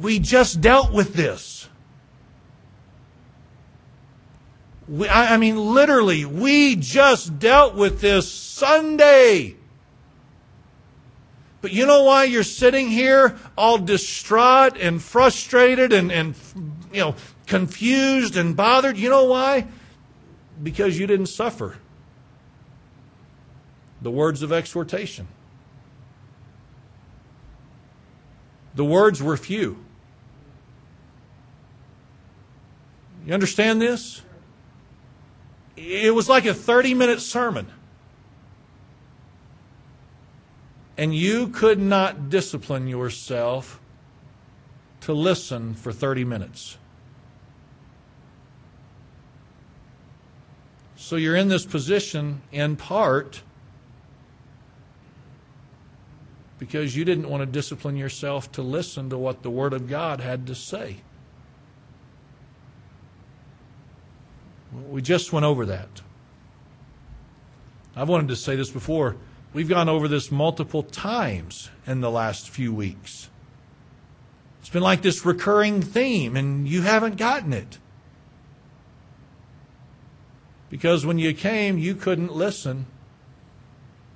We 0.00 0.18
just 0.18 0.60
dealt 0.60 0.92
with 0.92 1.14
this. 1.14 1.68
We, 4.88 5.08
I, 5.08 5.34
I 5.34 5.36
mean, 5.36 5.56
literally, 5.56 6.24
we 6.24 6.76
just 6.76 7.38
dealt 7.38 7.74
with 7.74 8.00
this 8.00 8.30
Sunday. 8.30 9.56
But 11.60 11.72
you 11.72 11.86
know 11.86 12.04
why 12.04 12.24
you're 12.24 12.44
sitting 12.44 12.88
here 12.88 13.36
all 13.56 13.78
distraught 13.78 14.76
and 14.78 15.02
frustrated 15.02 15.92
and, 15.92 16.12
and 16.12 16.34
you 16.92 17.00
know, 17.00 17.14
confused 17.46 18.36
and 18.36 18.56
bothered? 18.56 18.96
You 18.96 19.10
know 19.10 19.24
why? 19.24 19.66
because 20.62 20.98
you 20.98 21.06
didn't 21.06 21.26
suffer 21.26 21.76
the 24.00 24.10
words 24.10 24.42
of 24.42 24.52
exhortation. 24.52 25.26
The 28.74 28.84
words 28.84 29.22
were 29.22 29.36
few. 29.36 29.84
You 33.26 33.34
understand 33.34 33.82
this? 33.82 34.22
It 35.76 36.14
was 36.14 36.28
like 36.28 36.46
a 36.46 36.54
30 36.54 36.94
minute 36.94 37.20
sermon. 37.20 37.66
And 40.96 41.14
you 41.14 41.48
could 41.48 41.78
not 41.78 42.30
discipline 42.30 42.86
yourself 42.86 43.80
to 45.02 45.12
listen 45.12 45.74
for 45.74 45.92
30 45.92 46.24
minutes. 46.24 46.78
So 50.96 51.16
you're 51.16 51.36
in 51.36 51.48
this 51.48 51.66
position 51.66 52.40
in 52.50 52.76
part 52.76 53.42
because 56.58 56.96
you 56.96 57.04
didn't 57.04 57.28
want 57.28 57.42
to 57.42 57.46
discipline 57.46 57.96
yourself 57.96 58.50
to 58.52 58.62
listen 58.62 59.10
to 59.10 59.18
what 59.18 59.42
the 59.42 59.50
Word 59.50 59.72
of 59.72 59.88
God 59.88 60.20
had 60.20 60.46
to 60.46 60.54
say. 60.54 61.02
We 64.76 65.00
just 65.00 65.32
went 65.32 65.46
over 65.46 65.64
that. 65.66 66.02
I've 67.94 68.08
wanted 68.08 68.28
to 68.28 68.36
say 68.36 68.56
this 68.56 68.70
before. 68.70 69.16
We've 69.54 69.68
gone 69.68 69.88
over 69.88 70.06
this 70.06 70.30
multiple 70.30 70.82
times 70.82 71.70
in 71.86 72.02
the 72.02 72.10
last 72.10 72.50
few 72.50 72.74
weeks. 72.74 73.30
It's 74.60 74.68
been 74.68 74.82
like 74.82 75.00
this 75.00 75.24
recurring 75.24 75.80
theme, 75.80 76.36
and 76.36 76.68
you 76.68 76.82
haven't 76.82 77.16
gotten 77.16 77.52
it. 77.52 77.78
Because 80.68 81.06
when 81.06 81.18
you 81.18 81.32
came, 81.32 81.78
you 81.78 81.94
couldn't 81.94 82.32
listen 82.32 82.86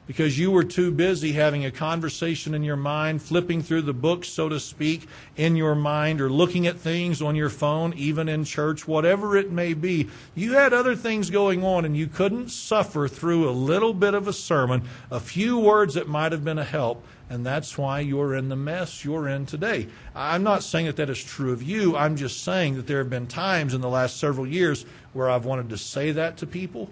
because 0.06 0.38
you 0.38 0.50
were 0.50 0.64
too 0.64 0.90
busy 0.90 1.32
having 1.32 1.64
a 1.64 1.70
conversation 1.70 2.52
in 2.52 2.64
your 2.64 2.76
mind, 2.76 3.22
flipping 3.22 3.62
through 3.62 3.82
the 3.82 3.92
books, 3.92 4.28
so 4.28 4.48
to 4.48 4.58
speak, 4.58 5.06
in 5.36 5.54
your 5.54 5.74
mind, 5.74 6.20
or 6.20 6.28
looking 6.28 6.66
at 6.66 6.76
things 6.76 7.22
on 7.22 7.36
your 7.36 7.48
phone, 7.48 7.94
even 7.94 8.28
in 8.28 8.42
church, 8.42 8.88
whatever 8.88 9.36
it 9.36 9.52
may 9.52 9.72
be. 9.72 10.09
You 10.34 10.55
had 10.55 10.72
other 10.72 10.96
things 10.96 11.30
going 11.30 11.62
on, 11.62 11.84
and 11.84 11.96
you 11.96 12.09
couldn't 12.09 12.51
suffer 12.51 13.07
through 13.07 13.48
a 13.48 13.53
little 13.53 13.94
bit 13.94 14.14
of 14.14 14.26
a 14.26 14.32
sermon, 14.32 14.82
a 15.11 15.20
few 15.20 15.59
words 15.59 15.94
that 15.94 16.09
might 16.09 16.32
have 16.32 16.44
been 16.44 16.59
a 16.59 16.64
help, 16.64 17.05
and 17.28 17.46
that's 17.46 17.78
why 17.78 18.01
you're 18.01 18.34
in 18.34 18.48
the 18.48 18.57
mess 18.57 19.05
you're 19.05 19.28
in 19.28 19.46
today. 19.46 19.86
I'm 20.16 20.42
not 20.42 20.64
saying 20.64 20.86
that 20.86 20.96
that 20.96 21.09
is 21.09 21.22
true 21.22 21.53
of 21.53 21.62
you. 21.62 21.96
I'm 21.96 22.16
just 22.16 22.42
saying 22.42 22.74
that 22.74 22.88
there 22.88 22.98
have 22.98 23.11
been 23.11 23.28
times 23.28 23.74
in 23.74 23.80
the 23.80 23.88
last 23.88 24.16
several 24.16 24.48
years 24.48 24.84
where 25.12 25.30
I've 25.30 25.44
wanted 25.44 25.68
to 25.68 25.78
say 25.78 26.11
that 26.11 26.38
to 26.38 26.48
people. 26.48 26.90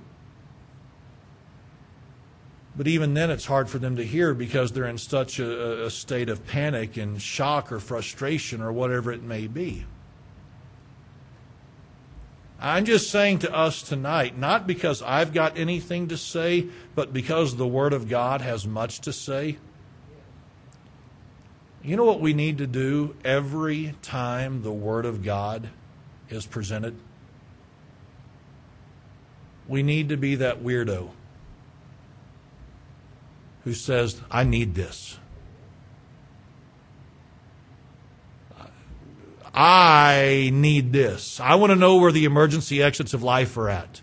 But 2.78 2.86
even 2.86 3.14
then, 3.14 3.28
it's 3.28 3.44
hard 3.44 3.68
for 3.68 3.80
them 3.80 3.96
to 3.96 4.04
hear 4.04 4.34
because 4.34 4.70
they're 4.70 4.86
in 4.86 4.98
such 4.98 5.40
a, 5.40 5.86
a 5.86 5.90
state 5.90 6.28
of 6.28 6.46
panic 6.46 6.96
and 6.96 7.20
shock 7.20 7.72
or 7.72 7.80
frustration 7.80 8.62
or 8.62 8.72
whatever 8.72 9.10
it 9.10 9.24
may 9.24 9.48
be. 9.48 9.84
I'm 12.60 12.84
just 12.84 13.10
saying 13.10 13.40
to 13.40 13.52
us 13.52 13.82
tonight, 13.82 14.38
not 14.38 14.68
because 14.68 15.02
I've 15.02 15.32
got 15.32 15.58
anything 15.58 16.06
to 16.08 16.16
say, 16.16 16.68
but 16.94 17.12
because 17.12 17.56
the 17.56 17.66
Word 17.66 17.92
of 17.92 18.08
God 18.08 18.42
has 18.42 18.64
much 18.64 19.00
to 19.00 19.12
say 19.12 19.58
You 21.82 21.96
know 21.96 22.04
what 22.04 22.20
we 22.20 22.32
need 22.32 22.58
to 22.58 22.66
do 22.68 23.16
every 23.24 23.94
time 24.02 24.62
the 24.62 24.72
Word 24.72 25.04
of 25.04 25.24
God 25.24 25.68
is 26.28 26.46
presented? 26.46 26.94
We 29.66 29.82
need 29.82 30.10
to 30.10 30.16
be 30.16 30.36
that 30.36 30.62
weirdo 30.62 31.10
who 33.68 33.74
says, 33.74 34.22
I 34.30 34.44
need 34.44 34.74
this. 34.74 35.18
I 39.52 40.48
need 40.54 40.90
this. 40.94 41.38
I 41.38 41.56
want 41.56 41.70
to 41.70 41.76
know 41.76 41.98
where 41.98 42.12
the 42.12 42.24
emergency 42.24 42.82
exits 42.82 43.12
of 43.12 43.22
life 43.22 43.58
are 43.58 43.68
at. 43.68 44.00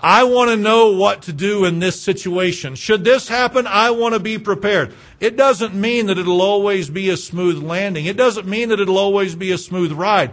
I 0.00 0.24
want 0.24 0.50
to 0.50 0.56
know 0.56 0.90
what 0.90 1.22
to 1.22 1.32
do 1.32 1.64
in 1.64 1.78
this 1.78 2.02
situation. 2.02 2.74
Should 2.74 3.04
this 3.04 3.28
happen, 3.28 3.68
I 3.68 3.90
want 3.90 4.14
to 4.14 4.20
be 4.20 4.38
prepared. 4.38 4.92
It 5.20 5.36
doesn't 5.36 5.72
mean 5.72 6.06
that 6.06 6.18
it'll 6.18 6.42
always 6.42 6.90
be 6.90 7.10
a 7.10 7.16
smooth 7.16 7.62
landing. 7.62 8.06
It 8.06 8.16
doesn't 8.16 8.48
mean 8.48 8.70
that 8.70 8.80
it'll 8.80 8.98
always 8.98 9.36
be 9.36 9.52
a 9.52 9.58
smooth 9.58 9.92
ride. 9.92 10.32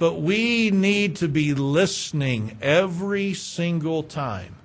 But 0.00 0.14
we 0.14 0.72
need 0.72 1.14
to 1.16 1.28
be 1.28 1.54
listening 1.54 2.58
every 2.60 3.32
single 3.32 4.02
time. 4.02 4.56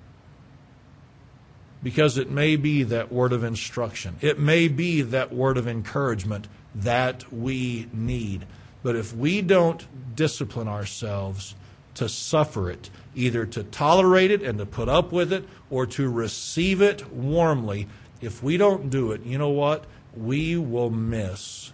Because 1.82 2.18
it 2.18 2.30
may 2.30 2.56
be 2.56 2.82
that 2.82 3.12
word 3.12 3.32
of 3.32 3.44
instruction. 3.44 4.16
It 4.20 4.38
may 4.38 4.68
be 4.68 5.02
that 5.02 5.32
word 5.32 5.56
of 5.56 5.68
encouragement 5.68 6.48
that 6.74 7.32
we 7.32 7.88
need. 7.92 8.46
But 8.82 8.96
if 8.96 9.14
we 9.14 9.42
don't 9.42 9.86
discipline 10.16 10.68
ourselves 10.68 11.54
to 11.94 12.08
suffer 12.08 12.70
it, 12.70 12.90
either 13.14 13.46
to 13.46 13.62
tolerate 13.64 14.30
it 14.30 14.42
and 14.42 14.58
to 14.58 14.66
put 14.66 14.88
up 14.88 15.12
with 15.12 15.32
it 15.32 15.44
or 15.70 15.86
to 15.86 16.08
receive 16.08 16.80
it 16.80 17.12
warmly, 17.12 17.88
if 18.20 18.42
we 18.42 18.56
don't 18.56 18.90
do 18.90 19.12
it, 19.12 19.24
you 19.24 19.38
know 19.38 19.50
what? 19.50 19.84
We 20.16 20.56
will 20.56 20.90
miss 20.90 21.72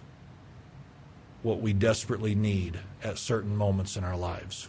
what 1.43 1.61
we 1.61 1.73
desperately 1.73 2.33
need 2.33 2.79
at 3.03 3.17
certain 3.17 3.55
moments 3.55 3.95
in 3.95 4.03
our 4.03 4.17
lives. 4.17 4.67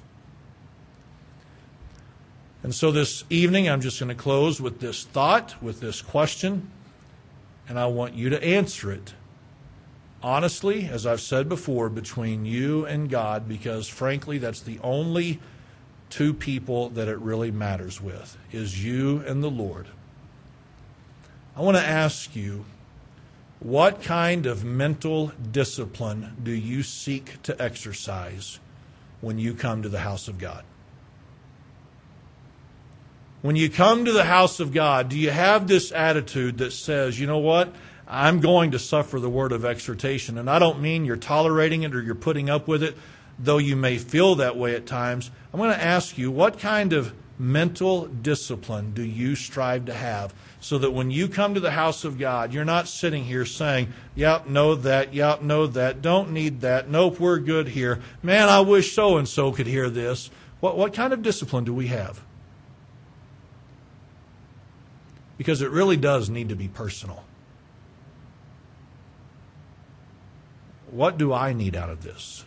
And 2.66 2.74
so 2.74 2.90
this 2.90 3.22
evening, 3.30 3.68
I'm 3.68 3.80
just 3.80 4.00
going 4.00 4.08
to 4.08 4.20
close 4.20 4.60
with 4.60 4.80
this 4.80 5.04
thought, 5.04 5.54
with 5.62 5.78
this 5.78 6.02
question, 6.02 6.68
and 7.68 7.78
I 7.78 7.86
want 7.86 8.14
you 8.14 8.28
to 8.30 8.42
answer 8.42 8.90
it 8.90 9.14
honestly, 10.20 10.86
as 10.86 11.06
I've 11.06 11.20
said 11.20 11.48
before, 11.48 11.88
between 11.88 12.44
you 12.44 12.84
and 12.84 13.08
God, 13.08 13.46
because 13.46 13.86
frankly, 13.86 14.38
that's 14.38 14.62
the 14.62 14.80
only 14.82 15.38
two 16.10 16.34
people 16.34 16.88
that 16.88 17.06
it 17.06 17.20
really 17.20 17.52
matters 17.52 18.00
with, 18.00 18.36
is 18.50 18.84
you 18.84 19.22
and 19.28 19.44
the 19.44 19.48
Lord. 19.48 19.86
I 21.56 21.60
want 21.60 21.76
to 21.76 21.86
ask 21.86 22.34
you, 22.34 22.64
what 23.60 24.02
kind 24.02 24.44
of 24.44 24.64
mental 24.64 25.30
discipline 25.52 26.36
do 26.42 26.50
you 26.50 26.82
seek 26.82 27.40
to 27.44 27.62
exercise 27.62 28.58
when 29.20 29.38
you 29.38 29.54
come 29.54 29.82
to 29.82 29.88
the 29.88 30.00
house 30.00 30.26
of 30.26 30.38
God? 30.38 30.64
When 33.46 33.54
you 33.54 33.70
come 33.70 34.06
to 34.06 34.12
the 34.12 34.24
house 34.24 34.58
of 34.58 34.72
God, 34.72 35.08
do 35.08 35.16
you 35.16 35.30
have 35.30 35.68
this 35.68 35.92
attitude 35.92 36.58
that 36.58 36.72
says, 36.72 37.20
you 37.20 37.28
know 37.28 37.38
what? 37.38 37.72
I'm 38.08 38.40
going 38.40 38.72
to 38.72 38.80
suffer 38.80 39.20
the 39.20 39.30
word 39.30 39.52
of 39.52 39.64
exhortation. 39.64 40.36
And 40.36 40.50
I 40.50 40.58
don't 40.58 40.80
mean 40.80 41.04
you're 41.04 41.16
tolerating 41.16 41.84
it 41.84 41.94
or 41.94 42.02
you're 42.02 42.16
putting 42.16 42.50
up 42.50 42.66
with 42.66 42.82
it, 42.82 42.96
though 43.38 43.58
you 43.58 43.76
may 43.76 43.98
feel 43.98 44.34
that 44.34 44.56
way 44.56 44.74
at 44.74 44.84
times. 44.84 45.30
I'm 45.52 45.60
going 45.60 45.70
to 45.70 45.80
ask 45.80 46.18
you, 46.18 46.32
what 46.32 46.58
kind 46.58 46.92
of 46.92 47.14
mental 47.38 48.06
discipline 48.06 48.92
do 48.94 49.04
you 49.04 49.36
strive 49.36 49.84
to 49.84 49.94
have 49.94 50.34
so 50.58 50.78
that 50.78 50.90
when 50.90 51.12
you 51.12 51.28
come 51.28 51.54
to 51.54 51.60
the 51.60 51.70
house 51.70 52.02
of 52.02 52.18
God, 52.18 52.52
you're 52.52 52.64
not 52.64 52.88
sitting 52.88 53.22
here 53.22 53.46
saying, 53.46 53.92
Yep, 54.16 54.48
know 54.48 54.74
that, 54.74 55.14
yep, 55.14 55.42
know 55.42 55.68
that, 55.68 56.02
don't 56.02 56.32
need 56.32 56.62
that, 56.62 56.90
nope, 56.90 57.20
we're 57.20 57.38
good 57.38 57.68
here. 57.68 58.00
Man, 58.24 58.48
I 58.48 58.58
wish 58.58 58.92
so 58.92 59.18
and 59.18 59.28
so 59.28 59.52
could 59.52 59.68
hear 59.68 59.88
this. 59.88 60.30
What, 60.58 60.76
what 60.76 60.92
kind 60.92 61.12
of 61.12 61.22
discipline 61.22 61.62
do 61.62 61.72
we 61.72 61.86
have? 61.86 62.24
Because 65.38 65.62
it 65.62 65.70
really 65.70 65.96
does 65.96 66.30
need 66.30 66.48
to 66.48 66.56
be 66.56 66.68
personal. 66.68 67.24
what 70.96 71.18
do 71.18 71.32
I 71.32 71.52
need 71.52 71.76
out 71.76 71.90
of 71.90 72.02
this? 72.02 72.44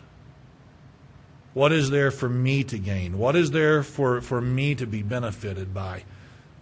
What 1.54 1.72
is 1.72 1.90
there 1.90 2.10
for 2.10 2.28
me 2.28 2.64
to 2.64 2.78
gain? 2.78 3.18
What 3.18 3.36
is 3.36 3.52
there 3.52 3.82
for, 3.82 4.20
for 4.20 4.40
me 4.40 4.74
to 4.74 4.86
be 4.86 5.02
benefited 5.02 5.72
by 5.72 6.04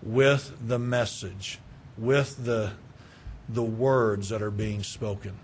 with 0.03 0.55
the 0.67 0.79
message, 0.79 1.59
with 1.97 2.45
the, 2.45 2.73
the 3.49 3.63
words 3.63 4.29
that 4.29 4.43
are 4.43 4.51
being 4.51 4.83
spoken? 4.83 5.39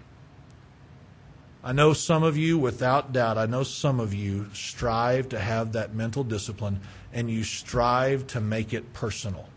I 1.62 1.72
know 1.72 1.95
some 1.95 2.22
of 2.22 2.37
you, 2.37 2.59
without 2.59 3.12
doubt, 3.12 3.39
I 3.39 3.47
know 3.47 3.62
some 3.62 4.01
of 4.01 4.12
you 4.12 4.51
strive 4.53 5.30
to 5.30 5.39
have 5.39 5.72
that 5.72 5.95
mental 5.95 6.24
discipline 6.24 6.80
and 7.12 7.30
you 7.30 7.43
strive 7.43 8.26
to 8.28 8.41
make 8.41 8.74
it 8.74 8.93
personal 8.93 9.49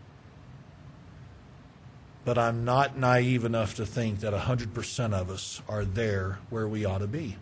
but 2.28 2.36
I'm 2.36 2.62
not 2.62 2.98
naive 2.98 3.46
enough 3.46 3.76
to 3.76 3.86
think 3.86 4.20
that 4.20 4.34
100% 4.34 5.14
of 5.14 5.30
us 5.30 5.62
are 5.66 5.86
there 5.86 6.38
where 6.50 6.68
we 6.68 6.84
ought 6.84 6.98
to 6.98 7.06
be. 7.06 7.36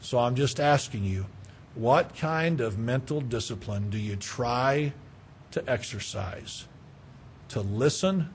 So 0.00 0.18
I'm 0.18 0.34
just 0.34 0.58
asking 0.58 1.04
you, 1.04 1.26
what 1.76 2.16
kind 2.16 2.60
of 2.60 2.78
mental 2.78 3.20
discipline 3.20 3.90
do 3.90 3.96
you 3.96 4.16
try 4.16 4.92
to 5.52 5.70
exercise 5.70 6.66
to 7.50 7.60
listen 7.60 8.28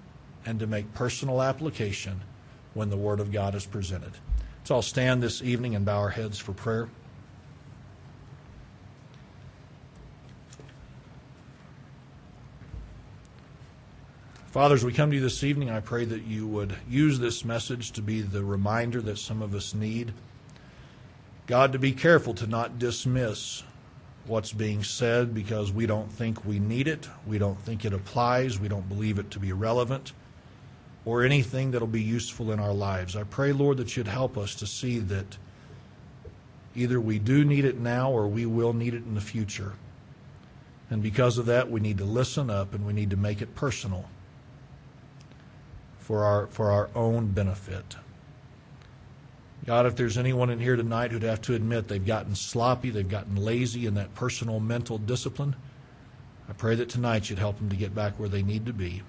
and 0.46 0.58
to 0.62 0.68
make 0.68 0.94
personal 0.94 1.42
application 1.42 2.22
when 2.74 2.90
the 2.90 2.96
Word 2.96 3.20
of 3.20 3.34
God 3.34 3.56
is 3.56 3.66
presented? 3.66 4.14
So 4.64 4.76
I'll 4.76 4.82
stand 4.82 5.22
this 5.22 5.42
evening 5.42 5.76
and 5.76 5.84
bow 5.84 6.00
our 6.00 6.12
heads 6.12 6.40
for 6.40 6.54
prayer. 6.54 6.88
Father, 14.52 14.74
as 14.74 14.84
we 14.84 14.94
come 14.94 15.12
to 15.12 15.16
you 15.16 15.22
this 15.22 15.44
evening, 15.44 15.70
I 15.70 15.80
pray 15.80 16.06
that 16.06 16.24
you 16.24 16.48
would 16.48 16.76
use 16.90 17.20
this 17.20 17.46
message 17.46 17.92
to 17.92 18.02
be 18.02 18.22
the 18.22 18.44
reminder 18.44 19.00
that 19.00 19.20
some 19.20 19.44
of 19.44 19.54
us 19.54 19.76
need. 19.76 20.12
God, 21.46 21.72
to 21.74 21.78
be 21.78 21.92
careful 21.92 22.34
to 22.34 22.48
not 22.48 22.80
dismiss 22.80 23.62
what's 24.26 24.52
being 24.52 24.84
said 24.84 25.36
because 25.36 25.72
we 25.72 25.86
don't 25.86 26.12
think 26.12 26.46
we 26.46 26.58
need 26.58 26.88
it, 26.88 27.08
we 27.28 27.38
don't 27.38 27.62
think 27.62 27.86
it 27.86 27.94
applies, 27.94 28.60
we 28.60 28.68
don't 28.68 28.90
believe 28.90 29.20
it 29.20 29.30
to 29.32 29.40
be 29.40 29.54
relevant, 29.54 30.14
or 31.06 31.24
anything 31.24 31.70
that'll 31.70 31.88
be 31.88 32.02
useful 32.02 32.52
in 32.52 32.60
our 32.60 32.74
lives. 32.74 33.16
I 33.16 33.26
pray, 33.26 33.52
Lord, 33.52 33.78
that 33.78 33.96
you'd 33.96 34.08
help 34.08 34.36
us 34.36 34.56
to 34.56 34.66
see 34.66 34.98
that 34.98 35.38
either 36.76 37.00
we 37.00 37.20
do 37.20 37.46
need 37.46 37.66
it 37.66 37.78
now 37.78 38.12
or 38.12 38.28
we 38.28 38.48
will 38.48 38.74
need 38.74 38.96
it 38.96 39.06
in 39.06 39.14
the 39.14 39.22
future. 39.22 39.74
And 40.90 41.04
because 41.04 41.38
of 41.38 41.46
that, 41.46 41.70
we 41.70 41.80
need 41.80 42.00
to 42.00 42.04
listen 42.04 42.50
up 42.50 42.74
and 42.74 42.88
we 42.88 42.94
need 42.94 43.12
to 43.12 43.18
make 43.18 43.44
it 43.44 43.54
personal 43.54 44.10
for 46.10 46.26
our, 46.26 46.48
for 46.48 46.72
our 46.72 46.90
own 46.96 47.28
benefit. 47.28 47.96
God, 49.68 49.86
if 49.86 49.96
there's 49.96 50.18
anyone 50.18 50.50
in 50.50 50.60
here 50.60 50.76
tonight 50.76 51.12
who'd 51.12 51.22
have 51.22 51.44
to 51.44 51.54
admit 51.54 51.88
they've 51.88 52.04
gotten 52.04 52.34
sloppy, 52.34 52.90
they've 52.90 53.08
gotten 53.08 53.36
lazy 53.36 53.86
in 53.86 53.94
that 53.94 54.16
personal 54.16 54.60
mental 54.60 54.98
discipline, 54.98 55.56
I 56.50 56.54
pray 56.54 56.74
that 56.74 56.90
tonight 56.90 57.30
you'd 57.30 57.38
help 57.38 57.60
them 57.60 57.70
to 57.70 57.76
get 57.76 57.94
back 57.94 58.20
where 58.20 58.28
they 58.28 58.42
need 58.42 58.66
to 58.66 58.74
be. 58.74 59.04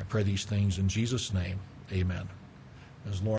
I 0.00 0.02
pray 0.02 0.24
these 0.24 0.44
things 0.44 0.76
in 0.76 0.88
Jesus' 0.88 1.32
name. 1.32 1.60
Amen. 1.92 2.28
As 3.08 3.22
Lauren 3.22 3.26